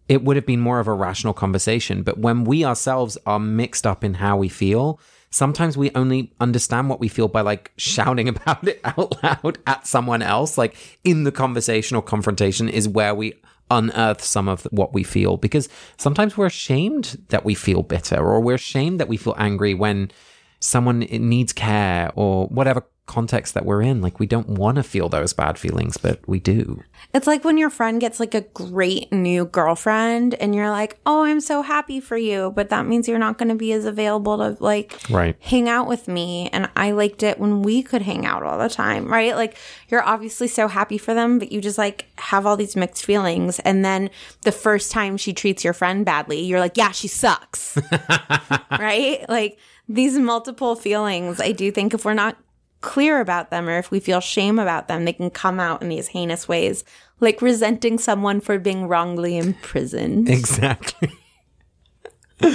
it 0.08 0.22
would 0.22 0.36
have 0.36 0.46
been 0.46 0.60
more 0.60 0.80
of 0.80 0.88
a 0.88 0.92
rational 0.92 1.34
conversation. 1.34 2.02
But 2.02 2.18
when 2.18 2.44
we 2.44 2.64
ourselves 2.64 3.18
are 3.26 3.38
mixed 3.38 3.86
up 3.86 4.04
in 4.04 4.14
how 4.14 4.36
we 4.36 4.48
feel, 4.48 5.00
sometimes 5.34 5.76
we 5.76 5.90
only 5.96 6.32
understand 6.38 6.88
what 6.88 7.00
we 7.00 7.08
feel 7.08 7.26
by 7.26 7.40
like 7.40 7.72
shouting 7.76 8.28
about 8.34 8.66
it 8.66 8.80
out 8.84 9.22
loud 9.22 9.58
at 9.66 9.86
someone 9.86 10.22
else. 10.22 10.56
Like 10.56 10.76
in 11.02 11.24
the 11.24 11.32
conversation 11.32 11.96
or 11.96 12.02
confrontation 12.02 12.68
is 12.68 12.88
where 12.88 13.14
we 13.14 13.34
unearth 13.70 14.22
some 14.22 14.48
of 14.48 14.62
what 14.70 14.92
we 14.92 15.02
feel 15.02 15.38
because 15.38 15.70
sometimes 15.96 16.36
we're 16.36 16.46
ashamed 16.46 17.18
that 17.30 17.44
we 17.46 17.54
feel 17.54 17.82
bitter 17.82 18.18
or 18.18 18.38
we're 18.40 18.54
ashamed 18.54 19.00
that 19.00 19.08
we 19.08 19.16
feel 19.16 19.34
angry 19.38 19.72
when 19.72 20.10
someone 20.60 21.00
needs 21.00 21.52
care 21.52 22.12
or 22.14 22.46
whatever 22.48 22.84
context 23.06 23.52
that 23.54 23.66
we're 23.66 23.82
in. 23.82 24.00
Like 24.00 24.18
we 24.18 24.26
don't 24.26 24.48
want 24.48 24.76
to 24.76 24.82
feel 24.82 25.08
those 25.08 25.32
bad 25.34 25.58
feelings, 25.58 25.96
but 25.98 26.26
we 26.26 26.40
do. 26.40 26.82
It's 27.12 27.26
like 27.26 27.44
when 27.44 27.58
your 27.58 27.68
friend 27.70 28.00
gets 28.00 28.18
like 28.18 28.34
a 28.34 28.40
great 28.40 29.12
new 29.12 29.44
girlfriend 29.44 30.34
and 30.36 30.54
you're 30.54 30.70
like, 30.70 30.98
"Oh, 31.04 31.22
I'm 31.24 31.40
so 31.40 31.60
happy 31.62 32.00
for 32.00 32.16
you," 32.16 32.52
but 32.56 32.70
that 32.70 32.86
means 32.86 33.06
you're 33.06 33.18
not 33.18 33.36
going 33.36 33.50
to 33.50 33.54
be 33.54 33.72
as 33.72 33.84
available 33.84 34.38
to 34.38 34.56
like 34.62 34.98
Right. 35.10 35.36
hang 35.40 35.68
out 35.68 35.86
with 35.86 36.08
me 36.08 36.48
and 36.52 36.70
I 36.76 36.92
liked 36.92 37.22
it 37.22 37.38
when 37.38 37.62
we 37.62 37.82
could 37.82 38.02
hang 38.02 38.24
out 38.24 38.42
all 38.42 38.58
the 38.58 38.70
time, 38.70 39.12
right? 39.12 39.36
Like 39.36 39.56
you're 39.88 40.02
obviously 40.02 40.48
so 40.48 40.66
happy 40.66 40.96
for 40.98 41.12
them, 41.12 41.38
but 41.38 41.52
you 41.52 41.60
just 41.60 41.78
like 41.78 42.06
have 42.18 42.46
all 42.46 42.56
these 42.56 42.74
mixed 42.74 43.04
feelings 43.04 43.58
and 43.60 43.84
then 43.84 44.08
the 44.42 44.52
first 44.52 44.90
time 44.90 45.16
she 45.18 45.32
treats 45.34 45.62
your 45.62 45.74
friend 45.74 46.04
badly, 46.06 46.40
you're 46.40 46.60
like, 46.60 46.76
"Yeah, 46.78 46.90
she 46.92 47.08
sucks." 47.08 47.78
right? 48.70 49.24
Like 49.28 49.58
these 49.88 50.18
multiple 50.18 50.74
feelings, 50.74 51.40
I 51.40 51.52
do 51.52 51.70
think 51.70 51.92
if 51.94 52.04
we're 52.04 52.14
not 52.14 52.36
clear 52.84 53.18
about 53.18 53.50
them 53.50 53.66
or 53.66 53.78
if 53.78 53.90
we 53.90 53.98
feel 53.98 54.20
shame 54.20 54.58
about 54.58 54.88
them, 54.88 55.06
they 55.06 55.12
can 55.14 55.30
come 55.30 55.58
out 55.58 55.80
in 55.80 55.88
these 55.88 56.08
heinous 56.08 56.46
ways, 56.46 56.84
like 57.18 57.40
resenting 57.40 57.98
someone 57.98 58.40
for 58.40 58.58
being 58.58 58.86
wrongly 58.86 59.38
imprisoned. 59.38 60.28
Exactly. 60.34 61.10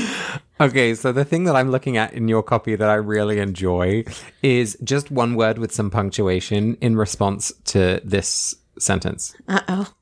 okay, 0.62 0.94
so 0.94 1.12
the 1.12 1.26
thing 1.26 1.46
that 1.46 1.56
I'm 1.56 1.72
looking 1.72 1.98
at 1.98 2.14
in 2.14 2.28
your 2.28 2.44
copy 2.44 2.76
that 2.76 2.90
I 2.90 2.96
really 2.96 3.40
enjoy 3.40 4.04
is 4.44 4.78
just 4.84 5.10
one 5.10 5.34
word 5.36 5.58
with 5.58 5.72
some 5.72 5.90
punctuation 5.90 6.76
in 6.80 6.96
response 6.96 7.52
to 7.66 8.00
this 8.04 8.54
sentence. 8.78 9.36
Uh 9.48 9.62
oh. 9.68 9.94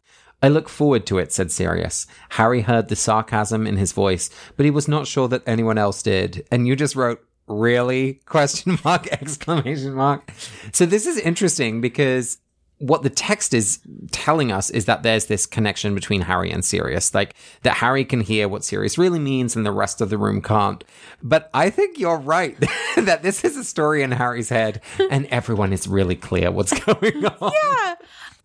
I 0.44 0.50
look 0.50 0.68
forward 0.68 1.06
to 1.08 1.20
it, 1.20 1.32
said 1.32 1.52
Sirius. 1.52 2.06
Harry 2.30 2.62
heard 2.62 2.90
the 2.90 2.96
sarcasm 2.96 3.66
in 3.66 3.78
his 3.78 3.94
voice, 3.94 4.30
but 4.58 4.66
he 4.66 4.72
was 4.72 4.88
not 4.88 5.08
sure 5.08 5.28
that 5.30 5.48
anyone 5.48 5.78
else 5.78 6.04
did. 6.04 6.46
And 6.52 6.68
you 6.68 6.76
just 6.76 6.96
wrote, 6.96 7.24
really? 7.48 8.14
Question 8.26 8.78
mark, 8.84 9.08
exclamation 9.12 9.94
mark. 9.94 10.32
So 10.74 10.86
this 10.86 11.06
is 11.06 11.18
interesting 11.18 11.82
because 11.82 12.38
what 12.80 13.02
the 13.02 13.10
text 13.10 13.54
is 13.56 13.80
telling 14.12 14.52
us 14.52 14.70
is 14.70 14.86
that 14.86 15.02
there's 15.02 15.26
this 15.26 15.48
connection 15.48 15.96
between 15.96 16.22
Harry 16.22 16.52
and 16.52 16.64
Sirius, 16.64 17.14
like 17.14 17.36
that 17.64 17.78
Harry 17.78 18.06
can 18.06 18.22
hear 18.22 18.48
what 18.48 18.64
Sirius 18.64 19.00
really 19.00 19.20
means 19.20 19.56
and 19.56 19.66
the 19.66 19.72
rest 19.72 20.00
of 20.00 20.12
the 20.12 20.18
room 20.18 20.42
can't. 20.42 20.84
But 21.24 21.50
I 21.54 21.72
think 21.72 21.98
you're 21.98 22.20
right 22.20 22.56
that 22.98 23.24
this 23.24 23.44
is 23.44 23.58
a 23.58 23.64
story 23.64 24.04
in 24.04 24.12
Harry's 24.12 24.50
head 24.50 24.82
and 25.10 25.26
everyone 25.28 25.74
is 25.74 25.88
really 25.88 26.16
clear 26.16 26.52
what's 26.52 26.78
going 26.80 27.26
on. 27.26 27.52
Yeah. 27.52 27.96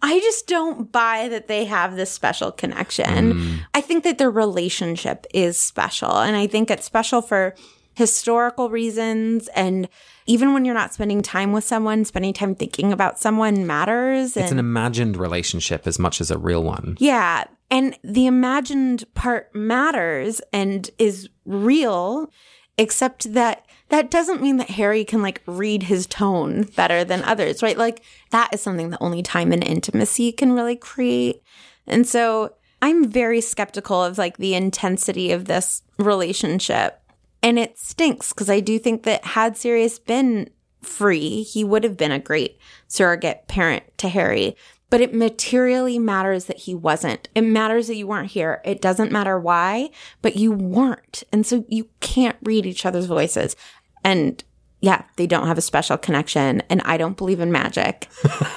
I 0.05 0.19
just 0.19 0.49
don't 0.49 0.91
buy 0.91 1.29
that 1.29 1.47
they 1.47 1.65
have 1.67 1.95
this 1.95 2.11
special 2.11 2.51
connection. 2.51 3.35
Mm. 3.35 3.59
I 3.75 3.81
think 3.81 4.03
that 4.03 4.19
their 4.19 4.33
relationship 4.33 5.27
is 5.33 5.61
special. 5.61 6.19
And 6.19 6.35
I 6.35 6.49
think 6.49 6.71
it's 6.71 6.85
special 6.85 7.23
for 7.23 7.55
historical 7.95 8.71
reasons. 8.71 9.49
And 9.49 9.89
even 10.27 10.55
when 10.55 10.65
you're 10.65 10.75
not 10.75 10.95
spending 10.95 11.23
time 11.23 11.53
with 11.53 11.65
someone, 11.65 12.05
spending 12.05 12.33
time 12.33 12.55
thinking 12.55 12.93
about 12.93 13.19
someone 13.19 13.67
matters. 13.67 14.37
It's 14.37 14.53
an 14.53 14.59
imagined 14.59 15.17
relationship 15.17 15.87
as 15.87 15.99
much 15.99 16.21
as 16.21 16.31
a 16.31 16.39
real 16.39 16.63
one. 16.63 16.97
Yeah. 16.99 17.45
And 17.71 17.99
the 18.05 18.27
imagined 18.27 19.05
part 19.15 19.55
matters 19.55 20.41
and 20.53 20.91
is 20.99 21.29
real, 21.45 22.31
except 22.77 23.33
that 23.33 23.67
that 23.89 24.11
doesn't 24.11 24.41
mean 24.41 24.57
that 24.57 24.71
Harry 24.71 25.05
can 25.05 25.21
like 25.21 25.43
read 25.47 25.83
his 25.85 26.07
tone 26.07 26.63
better 26.77 27.05
than 27.05 27.23
others, 27.25 27.63
right? 27.63 27.77
Like 27.77 28.03
that 28.31 28.49
is 28.53 28.63
something 28.63 28.91
that 28.91 29.03
only 29.03 29.23
time 29.23 29.53
and 29.53 29.63
intimacy 29.63 30.33
can 30.33 30.53
really 30.53 30.77
create. 30.77 31.43
And 31.87 32.07
so 32.07 32.55
I'm 32.81 33.11
very 33.11 33.41
skeptical 33.41 34.03
of 34.03 34.19
like 34.19 34.39
the 34.39 34.55
intensity 34.55 35.31
of 35.31 35.45
this 35.45 35.83
relationship. 35.99 37.02
And 37.43 37.59
it 37.59 37.79
stinks 37.79 38.33
because 38.33 38.49
I 38.49 38.61
do 38.61 38.79
think 38.79 39.03
that 39.03 39.25
had 39.25 39.57
Sirius 39.57 39.99
been 39.99 40.51
free, 40.81 41.43
he 41.43 41.65
would 41.65 41.85
have 41.85 41.97
been 41.97 42.13
a 42.13 42.19
great 42.19 42.59
surrogate 42.89 43.49
parent 43.49 43.85
to 43.99 44.09
Harry. 44.09 44.57
But 44.91 45.01
it 45.01 45.15
materially 45.15 45.99
matters 45.99 46.45
that 46.47 46.59
he 46.59 46.75
wasn't. 46.75 47.29
It 47.35 47.41
matters 47.41 47.87
that 47.87 47.97
you 47.97 48.07
weren't 48.07 48.31
here. 48.31 48.61
It 48.63 48.83
doesn't 48.83 49.11
matter 49.11 49.41
why, 49.41 49.91
but 50.21 50.37
you 50.37 50.53
weren't. 50.53 51.25
And 51.33 51.47
so 51.47 51.65
you 51.67 51.89
can't 52.01 52.37
read 52.43 52.67
each 52.67 52.85
other's 52.85 53.07
voices. 53.07 53.57
And 54.05 54.45
yeah, 54.83 55.05
they 55.17 55.27
don't 55.27 55.47
have 55.47 55.57
a 55.57 55.63
special 55.63 55.97
connection. 55.97 56.61
And 56.69 56.83
I 56.85 56.99
don't 56.99 57.17
believe 57.17 57.41
in 57.41 57.51
magic. 57.51 58.09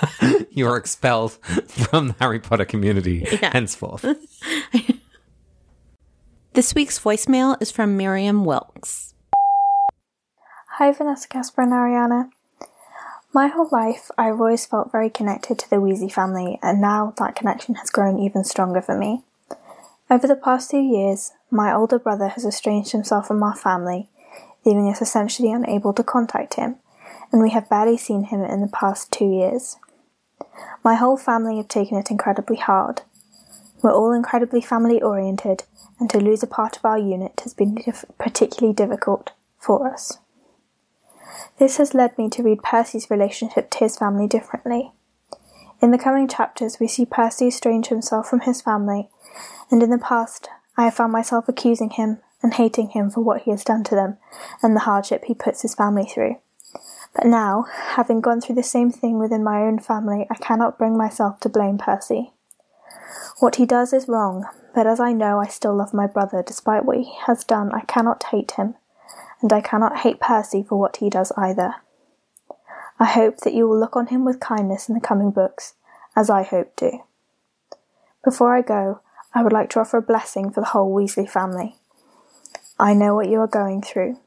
You're 0.50 0.76
expelled 0.76 1.32
from 1.68 2.10
the 2.10 2.16
Harry 2.20 2.40
Potter 2.40 2.66
community 2.66 3.24
henceforth. 3.42 4.06
This 6.56 6.74
week's 6.74 6.98
voicemail 6.98 7.62
is 7.62 7.70
from 7.70 7.98
Miriam 7.98 8.46
Wilks. 8.46 9.14
Hi, 10.78 10.90
Vanessa, 10.94 11.28
Casper, 11.28 11.64
and 11.64 11.74
Ariana. 11.74 12.30
My 13.34 13.48
whole 13.48 13.68
life, 13.74 14.10
I've 14.18 14.40
always 14.40 14.66
felt 14.66 14.90
very 14.90 15.10
connected 15.10 15.60
to 15.60 15.70
the 15.70 15.82
Weasley 15.82 16.10
family, 16.10 16.58
and 16.64 16.80
now 16.80 17.14
that 17.18 17.36
connection 17.36 17.76
has 17.76 17.90
grown 17.90 18.20
even 18.20 18.46
stronger 18.46 18.82
for 18.82 18.98
me. 18.98 19.24
Over 20.10 20.28
the 20.28 20.38
past 20.38 20.72
two 20.72 20.80
years, 20.80 21.34
my 21.52 21.74
older 21.74 22.00
brother 22.00 22.30
has 22.30 22.46
estranged 22.46 22.94
himself 22.94 23.28
from 23.28 23.44
our 23.44 23.58
family, 23.58 24.08
leaving 24.64 24.88
us 24.88 25.02
essentially 25.02 25.52
unable 25.52 25.92
to 25.92 26.06
contact 26.06 26.54
him, 26.54 26.78
and 27.34 27.42
we 27.42 27.50
have 27.50 27.68
barely 27.68 27.98
seen 27.98 28.24
him 28.24 28.42
in 28.46 28.62
the 28.62 28.70
past 28.70 29.12
two 29.12 29.30
years. 29.30 29.76
My 30.86 30.96
whole 30.96 31.18
family 31.18 31.58
have 31.58 31.68
taken 31.68 31.98
it 31.98 32.10
incredibly 32.10 32.56
hard. 32.56 33.02
We're 33.84 33.92
all 33.92 34.14
incredibly 34.14 34.62
family 34.62 35.02
oriented, 35.02 35.66
and 36.00 36.10
to 36.10 36.20
lose 36.20 36.44
a 36.44 36.48
part 36.48 36.78
of 36.78 36.86
our 36.86 36.98
unit 36.98 37.40
has 37.44 37.54
been 37.54 37.78
particularly 38.18 38.74
difficult 38.74 39.32
for 39.58 39.88
us. 39.92 40.18
This 41.58 41.78
has 41.78 41.94
led 41.94 42.18
me 42.18 42.30
to 42.30 42.44
read 42.44 42.64
Percy's 42.64 43.10
relationship 43.10 43.70
to 43.72 43.80
his 43.80 43.98
family 43.98 44.28
differently. 44.28 44.92
In 45.82 45.92
the 45.92 45.98
coming 45.98 46.28
chapters, 46.28 46.80
we 46.80 46.88
see 46.88 47.06
Percy 47.06 47.48
estrange 47.48 47.88
himself 47.88 48.28
from 48.28 48.42
his 48.42 48.62
family, 48.62 49.10
and 49.72 49.82
in 49.84 49.90
the 49.90 49.98
past, 49.98 50.50
I 50.78 50.84
have 50.84 50.96
found 50.96 51.12
myself 51.12 51.48
accusing 51.48 51.92
him 51.92 52.20
and 52.42 52.54
hating 52.54 52.90
him 52.90 53.10
for 53.10 53.22
what 53.22 53.42
he 53.42 53.52
has 53.52 53.64
done 53.64 53.84
to 53.86 53.96
them 53.96 54.18
and 54.62 54.76
the 54.76 54.82
hardship 54.82 55.26
he 55.26 55.34
puts 55.34 55.62
his 55.62 55.76
family 55.76 56.06
through. 56.06 56.36
But 57.16 57.26
now, 57.26 57.66
having 57.70 58.22
gone 58.22 58.42
through 58.42 58.56
the 58.56 58.64
same 58.64 58.92
thing 58.92 59.18
within 59.18 59.44
my 59.44 59.62
own 59.62 59.80
family, 59.80 60.28
I 60.30 60.36
cannot 60.36 60.78
bring 60.78 60.98
myself 60.98 61.40
to 61.42 61.50
blame 61.50 61.78
Percy. 61.78 62.34
What 63.40 63.56
he 63.56 63.66
does 63.66 63.94
is 63.94 64.08
wrong, 64.08 64.46
but 64.74 64.88
as 64.88 65.00
I 65.00 65.14
know 65.14 65.40
I 65.40 65.48
still 65.48 65.76
love 65.76 65.94
my 65.94 66.08
brother 66.08 66.44
despite 66.46 66.86
what 66.86 66.98
he 66.98 67.12
has 67.26 67.44
done, 67.44 67.72
I 67.72 67.82
cannot 67.82 68.24
hate 68.32 68.52
him 68.52 68.76
and 69.42 69.54
I 69.54 69.62
cannot 69.62 70.00
hate 70.00 70.20
Percy 70.20 70.64
for 70.64 70.80
what 70.80 70.98
he 70.98 71.10
does 71.10 71.32
either. 71.38 71.76
I 73.00 73.06
hope 73.06 73.38
that 73.42 73.54
you 73.54 73.68
will 73.68 73.80
look 73.80 73.96
on 73.96 74.08
him 74.08 74.24
with 74.26 74.40
kindness 74.40 74.88
in 74.88 74.96
the 74.96 75.02
coming 75.02 75.32
books, 75.32 75.74
as 76.16 76.30
I 76.30 76.44
hope 76.44 76.76
to. 76.78 77.00
Before 78.24 78.56
I 78.56 78.62
go, 78.62 79.02
I 79.34 79.44
would 79.44 79.54
like 79.54 79.70
to 79.72 79.80
offer 79.80 79.98
a 79.98 80.02
blessing 80.02 80.50
for 80.50 80.62
the 80.62 80.68
whole 80.68 80.94
Weasley 80.94 81.30
family. 81.30 81.76
I 82.80 82.94
know 82.94 83.14
what 83.14 83.30
you 83.30 83.40
are 83.40 83.48
going 83.48 83.82
through. 83.82 84.18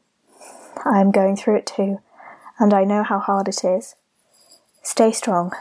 I 0.85 1.01
am 1.01 1.11
going 1.11 1.37
through 1.37 1.57
it 1.57 1.67
too, 1.67 1.99
and 2.59 2.73
I 2.73 2.85
know 2.85 3.03
how 3.03 3.19
hard 3.19 3.49
it 3.49 3.65
is. 3.65 3.95
Stay 4.83 5.13
strong, 5.13 5.53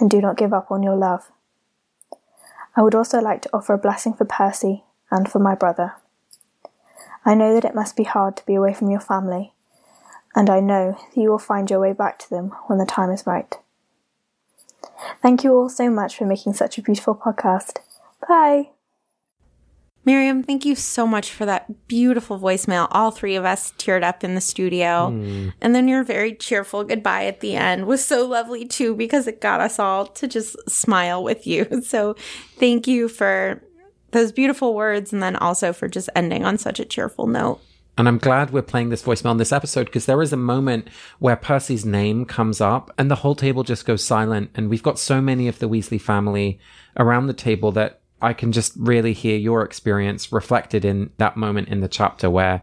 and 0.00 0.10
do 0.10 0.20
not 0.20 0.36
give 0.36 0.52
up 0.52 0.70
on 0.70 0.82
your 0.82 0.96
love. 0.96 1.30
I 2.76 2.82
would 2.82 2.94
also 2.94 3.20
like 3.20 3.42
to 3.42 3.50
offer 3.52 3.72
a 3.72 3.78
blessing 3.78 4.12
for 4.14 4.26
Percy 4.26 4.84
and 5.10 5.30
for 5.30 5.38
my 5.38 5.54
brother. 5.54 5.94
I 7.24 7.34
know 7.34 7.54
that 7.54 7.64
it 7.64 7.74
must 7.74 7.96
be 7.96 8.04
hard 8.04 8.36
to 8.36 8.46
be 8.46 8.54
away 8.54 8.74
from 8.74 8.90
your 8.90 9.00
family, 9.00 9.52
and 10.34 10.50
I 10.50 10.60
know 10.60 10.92
that 10.92 11.20
you 11.20 11.30
will 11.30 11.38
find 11.38 11.68
your 11.70 11.80
way 11.80 11.92
back 11.92 12.18
to 12.20 12.30
them 12.30 12.50
when 12.66 12.78
the 12.78 12.86
time 12.86 13.10
is 13.10 13.26
right. 13.26 13.56
Thank 15.22 15.42
you 15.42 15.54
all 15.54 15.68
so 15.68 15.90
much 15.90 16.16
for 16.16 16.26
making 16.26 16.54
such 16.54 16.78
a 16.78 16.82
beautiful 16.82 17.14
podcast. 17.14 17.78
Bye! 18.28 18.75
Miriam, 20.06 20.44
thank 20.44 20.64
you 20.64 20.76
so 20.76 21.04
much 21.04 21.32
for 21.32 21.44
that 21.46 21.88
beautiful 21.88 22.38
voicemail. 22.38 22.86
All 22.92 23.10
three 23.10 23.34
of 23.34 23.44
us 23.44 23.72
teared 23.72 24.04
up 24.04 24.22
in 24.22 24.36
the 24.36 24.40
studio. 24.40 25.10
Hmm. 25.10 25.48
And 25.60 25.74
then 25.74 25.88
your 25.88 26.04
very 26.04 26.32
cheerful 26.32 26.84
goodbye 26.84 27.26
at 27.26 27.40
the 27.40 27.56
end 27.56 27.86
was 27.86 28.04
so 28.04 28.24
lovely 28.24 28.64
too 28.64 28.94
because 28.94 29.26
it 29.26 29.40
got 29.40 29.60
us 29.60 29.80
all 29.80 30.06
to 30.06 30.28
just 30.28 30.56
smile 30.70 31.22
with 31.22 31.46
you. 31.46 31.66
So 31.86 32.14
thank 32.58 32.88
you 32.88 33.08
for 33.08 33.62
those 34.10 34.32
beautiful 34.32 34.74
words 34.74 35.12
and 35.12 35.22
then 35.22 35.36
also 35.36 35.72
for 35.72 35.88
just 35.88 36.08
ending 36.16 36.44
on 36.44 36.58
such 36.58 36.80
a 36.80 36.84
cheerful 36.84 37.26
note. 37.26 37.60
And 37.98 38.08
I'm 38.08 38.18
glad 38.18 38.50
we're 38.50 38.62
playing 38.62 38.90
this 38.90 39.02
voicemail 39.02 39.32
in 39.32 39.36
this 39.36 39.52
episode 39.52 39.86
because 39.86 40.06
there 40.06 40.20
is 40.22 40.32
a 40.32 40.36
moment 40.36 40.88
where 41.18 41.36
Percy's 41.36 41.84
name 41.84 42.24
comes 42.24 42.60
up 42.60 42.92
and 42.98 43.10
the 43.10 43.16
whole 43.16 43.34
table 43.34 43.62
just 43.62 43.86
goes 43.86 44.02
silent. 44.02 44.50
And 44.54 44.68
we've 44.68 44.82
got 44.82 44.98
so 44.98 45.20
many 45.20 45.48
of 45.48 45.58
the 45.58 45.68
Weasley 45.68 46.00
family 46.00 46.58
around 46.96 47.26
the 47.26 47.34
table 47.34 47.72
that 47.72 48.00
I 48.26 48.32
can 48.32 48.50
just 48.50 48.72
really 48.76 49.12
hear 49.12 49.36
your 49.36 49.62
experience 49.62 50.32
reflected 50.32 50.84
in 50.84 51.10
that 51.18 51.36
moment 51.36 51.68
in 51.68 51.80
the 51.80 51.86
chapter 51.86 52.28
where 52.28 52.60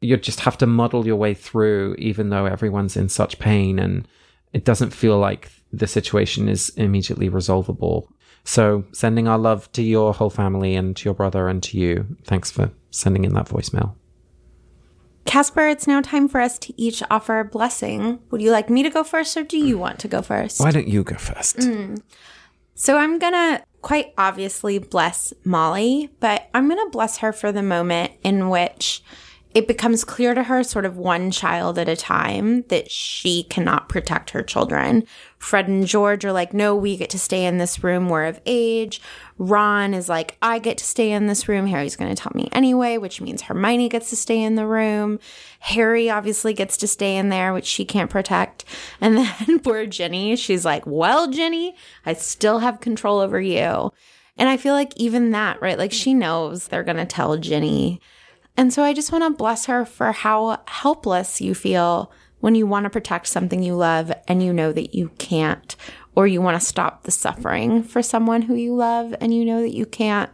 you 0.00 0.16
just 0.16 0.40
have 0.40 0.58
to 0.58 0.66
muddle 0.66 1.06
your 1.06 1.14
way 1.14 1.32
through, 1.32 1.94
even 1.98 2.30
though 2.30 2.46
everyone's 2.46 2.96
in 2.96 3.08
such 3.08 3.38
pain 3.38 3.78
and 3.78 4.08
it 4.52 4.64
doesn't 4.64 4.90
feel 4.90 5.16
like 5.18 5.48
the 5.72 5.86
situation 5.86 6.48
is 6.48 6.70
immediately 6.70 7.28
resolvable. 7.28 8.12
So, 8.42 8.84
sending 8.92 9.28
our 9.28 9.38
love 9.38 9.70
to 9.72 9.82
your 9.82 10.12
whole 10.12 10.30
family 10.30 10.74
and 10.74 10.96
to 10.96 11.04
your 11.04 11.14
brother 11.14 11.46
and 11.46 11.62
to 11.62 11.78
you. 11.78 12.16
Thanks 12.24 12.50
for 12.50 12.72
sending 12.90 13.24
in 13.24 13.32
that 13.34 13.46
voicemail. 13.46 13.94
Casper, 15.24 15.68
it's 15.68 15.86
now 15.86 16.00
time 16.00 16.26
for 16.26 16.40
us 16.40 16.58
to 16.60 16.80
each 16.80 17.00
offer 17.10 17.38
a 17.38 17.44
blessing. 17.44 18.18
Would 18.30 18.42
you 18.42 18.50
like 18.50 18.70
me 18.70 18.82
to 18.82 18.90
go 18.90 19.04
first 19.04 19.36
or 19.36 19.44
do 19.44 19.56
you 19.56 19.78
want 19.78 20.00
to 20.00 20.08
go 20.08 20.20
first? 20.20 20.58
Why 20.58 20.72
don't 20.72 20.88
you 20.88 21.04
go 21.04 21.16
first? 21.16 21.58
Mm. 21.58 22.02
So 22.74 22.98
I'm 22.98 23.18
going 23.18 23.32
to 23.32 23.62
quite 23.86 24.12
obviously 24.18 24.80
bless 24.80 25.32
Molly, 25.44 26.10
but 26.18 26.50
I'm 26.52 26.68
going 26.68 26.84
to 26.84 26.90
bless 26.90 27.18
her 27.18 27.32
for 27.32 27.52
the 27.52 27.62
moment 27.62 28.10
in 28.24 28.48
which 28.48 29.00
it 29.54 29.66
becomes 29.66 30.04
clear 30.04 30.34
to 30.34 30.42
her, 30.42 30.62
sort 30.62 30.84
of 30.84 30.98
one 30.98 31.30
child 31.30 31.78
at 31.78 31.88
a 31.88 31.96
time, 31.96 32.62
that 32.68 32.90
she 32.90 33.44
cannot 33.44 33.88
protect 33.88 34.30
her 34.30 34.42
children. 34.42 35.04
Fred 35.38 35.66
and 35.66 35.86
George 35.86 36.24
are 36.26 36.32
like, 36.32 36.52
no, 36.52 36.76
we 36.76 36.96
get 36.96 37.08
to 37.10 37.18
stay 37.18 37.46
in 37.46 37.56
this 37.56 37.82
room. 37.82 38.08
We're 38.08 38.26
of 38.26 38.40
age. 38.44 39.00
Ron 39.38 39.94
is 39.94 40.08
like, 40.08 40.36
I 40.42 40.58
get 40.58 40.76
to 40.78 40.84
stay 40.84 41.10
in 41.10 41.26
this 41.26 41.48
room. 41.48 41.66
Harry's 41.66 41.96
going 41.96 42.14
to 42.14 42.20
tell 42.20 42.32
me 42.34 42.48
anyway, 42.52 42.98
which 42.98 43.20
means 43.20 43.42
Hermione 43.42 43.88
gets 43.88 44.10
to 44.10 44.16
stay 44.16 44.42
in 44.42 44.56
the 44.56 44.66
room. 44.66 45.18
Harry 45.60 46.10
obviously 46.10 46.52
gets 46.52 46.76
to 46.78 46.86
stay 46.86 47.16
in 47.16 47.30
there, 47.30 47.54
which 47.54 47.66
she 47.66 47.84
can't 47.84 48.10
protect. 48.10 48.64
And 49.00 49.18
then 49.18 49.60
poor 49.60 49.86
Ginny, 49.86 50.36
she's 50.36 50.64
like, 50.64 50.86
well, 50.86 51.30
Ginny, 51.30 51.76
I 52.04 52.14
still 52.14 52.58
have 52.58 52.80
control 52.80 53.20
over 53.20 53.40
you. 53.40 53.92
And 54.36 54.48
I 54.48 54.56
feel 54.56 54.74
like 54.74 54.92
even 54.96 55.30
that, 55.30 55.60
right? 55.62 55.78
Like 55.78 55.92
she 55.92 56.12
knows 56.12 56.68
they're 56.68 56.82
going 56.82 56.96
to 56.96 57.06
tell 57.06 57.36
Ginny 57.36 58.00
and 58.56 58.72
so 58.72 58.82
I 58.82 58.92
just 58.92 59.12
want 59.12 59.24
to 59.24 59.30
bless 59.30 59.66
her 59.66 59.84
for 59.84 60.12
how 60.12 60.60
helpless 60.66 61.40
you 61.40 61.54
feel 61.54 62.10
when 62.40 62.54
you 62.54 62.66
want 62.66 62.84
to 62.84 62.90
protect 62.90 63.26
something 63.26 63.62
you 63.62 63.74
love 63.74 64.12
and 64.28 64.42
you 64.42 64.52
know 64.52 64.72
that 64.72 64.94
you 64.94 65.10
can't, 65.18 65.76
or 66.14 66.26
you 66.26 66.40
want 66.40 66.58
to 66.60 66.66
stop 66.66 67.02
the 67.02 67.10
suffering 67.10 67.82
for 67.82 68.02
someone 68.02 68.42
who 68.42 68.54
you 68.54 68.74
love 68.74 69.14
and 69.20 69.34
you 69.34 69.44
know 69.44 69.60
that 69.60 69.74
you 69.74 69.86
can't. 69.86 70.30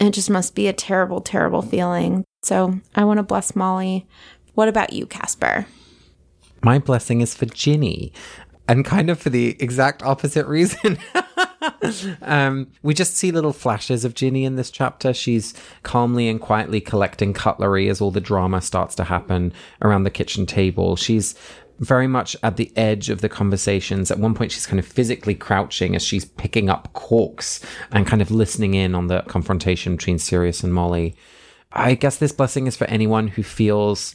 It 0.00 0.10
just 0.10 0.30
must 0.30 0.54
be 0.54 0.66
a 0.66 0.72
terrible, 0.72 1.20
terrible 1.20 1.62
feeling. 1.62 2.24
So 2.42 2.80
I 2.94 3.04
want 3.04 3.18
to 3.18 3.22
bless 3.22 3.54
Molly. 3.54 4.06
What 4.54 4.68
about 4.68 4.92
you, 4.92 5.06
Casper? 5.06 5.66
My 6.62 6.78
blessing 6.78 7.20
is 7.20 7.34
for 7.34 7.46
Ginny, 7.46 8.12
and 8.66 8.84
kind 8.84 9.10
of 9.10 9.20
for 9.20 9.30
the 9.30 9.56
exact 9.60 10.02
opposite 10.02 10.46
reason. 10.46 10.98
um, 12.22 12.70
we 12.82 12.94
just 12.94 13.16
see 13.16 13.32
little 13.32 13.52
flashes 13.52 14.04
of 14.04 14.14
Ginny 14.14 14.44
in 14.44 14.56
this 14.56 14.70
chapter. 14.70 15.12
She's 15.12 15.54
calmly 15.82 16.28
and 16.28 16.40
quietly 16.40 16.80
collecting 16.80 17.32
cutlery 17.32 17.88
as 17.88 18.00
all 18.00 18.10
the 18.10 18.20
drama 18.20 18.60
starts 18.60 18.94
to 18.96 19.04
happen 19.04 19.52
around 19.82 20.04
the 20.04 20.10
kitchen 20.10 20.46
table. 20.46 20.96
She's 20.96 21.34
very 21.80 22.06
much 22.06 22.36
at 22.42 22.56
the 22.56 22.72
edge 22.76 23.10
of 23.10 23.20
the 23.20 23.28
conversations. 23.28 24.10
At 24.10 24.18
one 24.18 24.34
point, 24.34 24.52
she's 24.52 24.66
kind 24.66 24.78
of 24.78 24.86
physically 24.86 25.34
crouching 25.34 25.96
as 25.96 26.04
she's 26.04 26.24
picking 26.24 26.70
up 26.70 26.92
corks 26.92 27.60
and 27.90 28.06
kind 28.06 28.22
of 28.22 28.30
listening 28.30 28.74
in 28.74 28.94
on 28.94 29.08
the 29.08 29.22
confrontation 29.22 29.96
between 29.96 30.18
Sirius 30.18 30.62
and 30.62 30.72
Molly. 30.72 31.16
I 31.72 31.94
guess 31.94 32.16
this 32.16 32.32
blessing 32.32 32.66
is 32.66 32.76
for 32.76 32.84
anyone 32.84 33.28
who 33.28 33.42
feels 33.42 34.14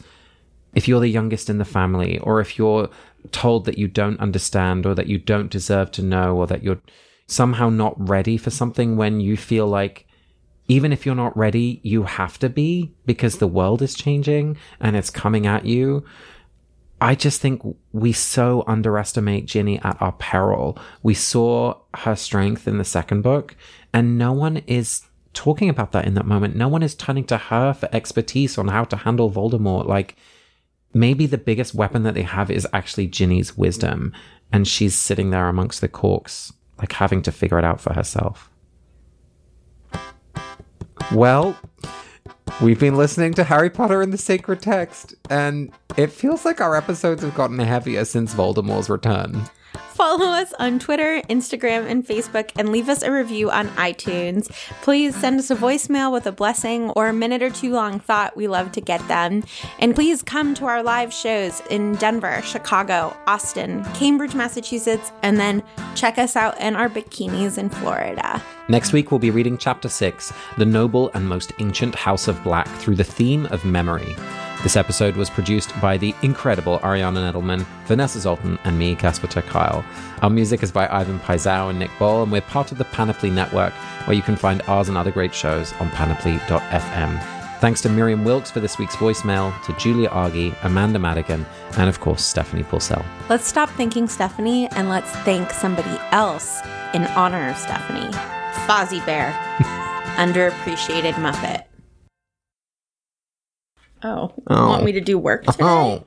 if 0.74 0.88
you're 0.88 1.00
the 1.00 1.08
youngest 1.08 1.50
in 1.50 1.58
the 1.58 1.66
family, 1.66 2.20
or 2.20 2.40
if 2.40 2.58
you're 2.58 2.90
told 3.32 3.66
that 3.66 3.78
you 3.78 3.88
don't 3.88 4.20
understand, 4.20 4.86
or 4.86 4.94
that 4.94 5.08
you 5.08 5.18
don't 5.18 5.50
deserve 5.50 5.92
to 5.92 6.04
know, 6.04 6.38
or 6.38 6.48
that 6.48 6.64
you're 6.64 6.80
somehow 7.32 7.70
not 7.70 8.10
ready 8.10 8.38
for 8.38 8.50
something 8.50 8.98
when 8.98 9.20
you 9.20 9.38
feel 9.38 9.68
like 9.68 10.06
even 10.68 10.94
if 10.94 11.06
you're 11.06 11.16
not 11.16 11.36
ready, 11.36 11.80
you 11.84 12.04
have 12.04 12.38
to 12.40 12.50
be 12.50 12.94
because 13.06 13.38
the 13.38 13.48
world 13.48 13.82
is 13.82 13.96
changing 13.96 14.56
and 14.80 14.96
it's 14.96 15.10
coming 15.10 15.48
at 15.48 15.66
you. 15.66 16.06
I 17.02 17.16
just 17.16 17.42
think 17.42 17.62
we 17.92 18.12
so 18.14 18.64
underestimate 18.68 19.46
Ginny 19.46 19.80
at 19.80 20.00
our 20.02 20.12
peril. 20.14 20.78
We 21.02 21.14
saw 21.14 21.80
her 21.96 22.16
strength 22.16 22.68
in 22.68 22.78
the 22.78 22.84
second 22.84 23.22
book, 23.22 23.56
and 23.94 24.18
no 24.18 24.34
one 24.34 24.58
is 24.68 25.04
talking 25.34 25.70
about 25.70 25.92
that 25.94 26.06
in 26.06 26.14
that 26.16 26.26
moment. 26.26 26.56
No 26.56 26.68
one 26.68 26.84
is 26.84 26.94
turning 26.94 27.24
to 27.26 27.38
her 27.38 27.74
for 27.74 27.90
expertise 27.94 28.58
on 28.58 28.68
how 28.68 28.84
to 28.84 28.98
handle 28.98 29.32
Voldemort. 29.32 29.88
Like, 29.88 30.18
maybe 30.94 31.26
the 31.26 31.38
biggest 31.38 31.74
weapon 31.74 32.04
that 32.04 32.16
they 32.16 32.24
have 32.24 32.52
is 32.52 32.68
actually 32.74 33.08
Ginny's 33.08 33.58
wisdom, 33.58 34.14
and 34.52 34.68
she's 34.68 34.94
sitting 34.94 35.30
there 35.30 35.48
amongst 35.48 35.80
the 35.80 35.88
corks 35.88 36.52
like 36.80 36.94
having 36.94 37.22
to 37.24 37.32
figure 37.32 37.60
it 37.60 37.66
out 37.66 37.80
for 37.80 37.94
herself. 37.94 38.50
Well, 41.14 41.58
we've 42.62 42.80
been 42.80 42.96
listening 42.96 43.34
to 43.36 43.44
Harry 43.44 43.70
Potter 43.70 44.02
and 44.02 44.14
the 44.14 44.18
Sacred 44.18 44.62
Text, 44.62 45.16
and 45.30 45.72
it 45.98 46.12
feels 46.12 46.46
like 46.46 46.62
our 46.62 46.76
episodes 46.76 47.24
have 47.24 47.36
gotten 47.36 47.60
heavier 47.60 48.06
since 48.06 48.34
Voldemort's 48.34 48.90
return. 48.90 49.44
Follow 50.00 50.28
us 50.28 50.54
on 50.60 50.80
Twitter, 50.80 51.22
Instagram, 51.30 51.86
and 51.86 52.08
Facebook, 52.08 52.52
and 52.58 52.72
leave 52.72 52.88
us 52.88 53.04
a 53.04 53.12
review 53.12 53.52
on 53.52 53.68
iTunes. 53.72 54.50
Please 54.82 55.14
send 55.14 55.38
us 55.38 55.52
a 55.52 55.58
voicemail 55.58 56.10
with 56.10 56.26
a 56.26 56.32
blessing 56.32 56.90
or 56.92 57.10
a 57.10 57.14
minute 57.14 57.44
or 57.44 57.50
two 57.50 57.74
long 57.74 58.00
thought. 58.00 58.38
We 58.38 58.48
love 58.48 58.72
to 58.72 58.82
get 58.82 59.06
them. 59.10 59.44
And 59.78 59.94
please 59.94 60.24
come 60.24 60.54
to 60.54 60.68
our 60.68 60.82
live 60.82 61.14
shows 61.14 61.62
in 61.70 61.96
Denver, 61.96 62.42
Chicago, 62.44 63.14
Austin, 63.28 63.84
Cambridge, 63.94 64.36
Massachusetts, 64.36 65.12
and 65.22 65.38
then 65.38 65.62
check 65.96 66.18
us 66.18 66.38
out 66.38 66.58
in 66.62 66.78
our 66.78 66.88
bikinis 66.88 67.58
in 67.58 67.70
Florida. 67.70 68.42
Next 68.70 68.94
week, 68.94 69.12
we'll 69.12 69.20
be 69.20 69.32
reading 69.32 69.58
Chapter 69.58 69.90
6 69.90 70.32
The 70.58 70.66
Noble 70.66 71.12
and 71.14 71.28
Most 71.28 71.52
Ancient 71.60 71.94
House 71.94 72.30
of 72.30 72.42
Black 72.42 72.70
through 72.78 72.96
the 72.96 73.04
theme 73.04 73.48
of 73.48 73.66
memory. 73.66 74.16
This 74.62 74.76
episode 74.76 75.16
was 75.16 75.30
produced 75.30 75.80
by 75.80 75.96
the 75.98 76.14
incredible 76.22 76.80
Ariana 76.80 77.32
Nedelman, 77.32 77.66
Vanessa 77.86 78.20
Zoltan, 78.20 78.60
and 78.66 78.78
me, 78.78 78.94
Casper 78.94 79.28
ter 79.28 79.42
Kuile. 79.42 79.86
Our 80.22 80.30
music 80.30 80.64
is 80.64 80.72
by 80.72 80.86
Ivan 80.90 81.18
Paisau 81.20 81.70
and 81.70 81.80
Nick 81.80 81.92
Ball, 81.98 82.24
and 82.24 82.32
we're 82.32 82.42
part 82.42 82.74
of 82.74 82.78
the 82.78 82.84
Panoply 82.84 83.30
Network, 83.30 83.72
where 84.06 84.18
you 84.18 84.22
can 84.22 84.36
find 84.36 84.62
ours 84.68 84.90
and 84.90 84.98
other 84.98 85.12
great 85.12 85.34
shows 85.34 85.72
on 85.80 85.90
panoply.fm. 85.92 87.40
Thanks 87.62 87.82
to 87.82 87.90
Miriam 87.90 88.26
Wilks 88.26 88.52
for 88.52 88.60
this 88.60 88.78
week's 88.78 88.98
voicemail, 88.98 89.54
to 89.64 89.74
Julia 89.74 90.10
Argy, 90.10 90.54
Amanda 90.64 91.00
Madigan, 91.00 91.46
and 91.78 91.88
of 91.88 92.02
course, 92.02 92.24
Stephanie 92.24 92.64
Purcell. 92.64 93.06
Let's 93.30 93.48
stop 93.48 93.70
thanking 93.72 94.10
Stephanie 94.10 94.68
and 94.72 94.90
let's 94.90 95.10
thank 95.24 95.52
somebody 95.52 95.98
else 96.12 96.60
in 96.94 97.06
honor 97.16 97.50
of 97.50 97.58
Stephanie. 97.58 98.12
Fozzie 98.68 99.06
Bear, 99.06 99.32
underappreciated 100.18 101.14
Muppet. 101.14 101.69
Oh, 104.02 104.34
oh. 104.48 104.70
want 104.70 104.86
me 104.86 104.94
to 104.94 105.02
do 105.02 105.18
work 105.18 105.44
oh. 105.48 105.52
today? 105.52 105.64
Oh, 105.66 106.04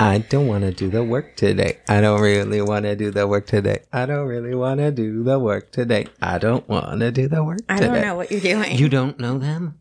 I 0.00 0.18
don't 0.18 0.46
want 0.46 0.64
to 0.64 0.72
do 0.72 0.88
the 0.88 1.04
work 1.04 1.36
today. 1.36 1.78
I 1.88 2.00
don't 2.00 2.20
really 2.20 2.62
want 2.62 2.84
to 2.84 2.96
do 2.96 3.10
the 3.10 3.26
work 3.26 3.46
today. 3.46 3.82
I 3.92 4.06
don't 4.06 4.26
really 4.26 4.54
want 4.54 4.80
to 4.80 4.90
do 4.90 5.22
the 5.22 5.38
work 5.38 5.70
today. 5.70 6.06
I 6.22 6.38
don't 6.38 6.66
want 6.68 7.00
to 7.00 7.10
do 7.10 7.28
the 7.28 7.44
work 7.44 7.58
today. 7.58 7.74
I 7.74 7.80
don't 7.80 8.00
know 8.00 8.16
what 8.16 8.30
you're 8.30 8.40
doing. 8.40 8.78
You 8.78 8.88
don't 8.88 9.18
know 9.18 9.38
them? 9.38 9.78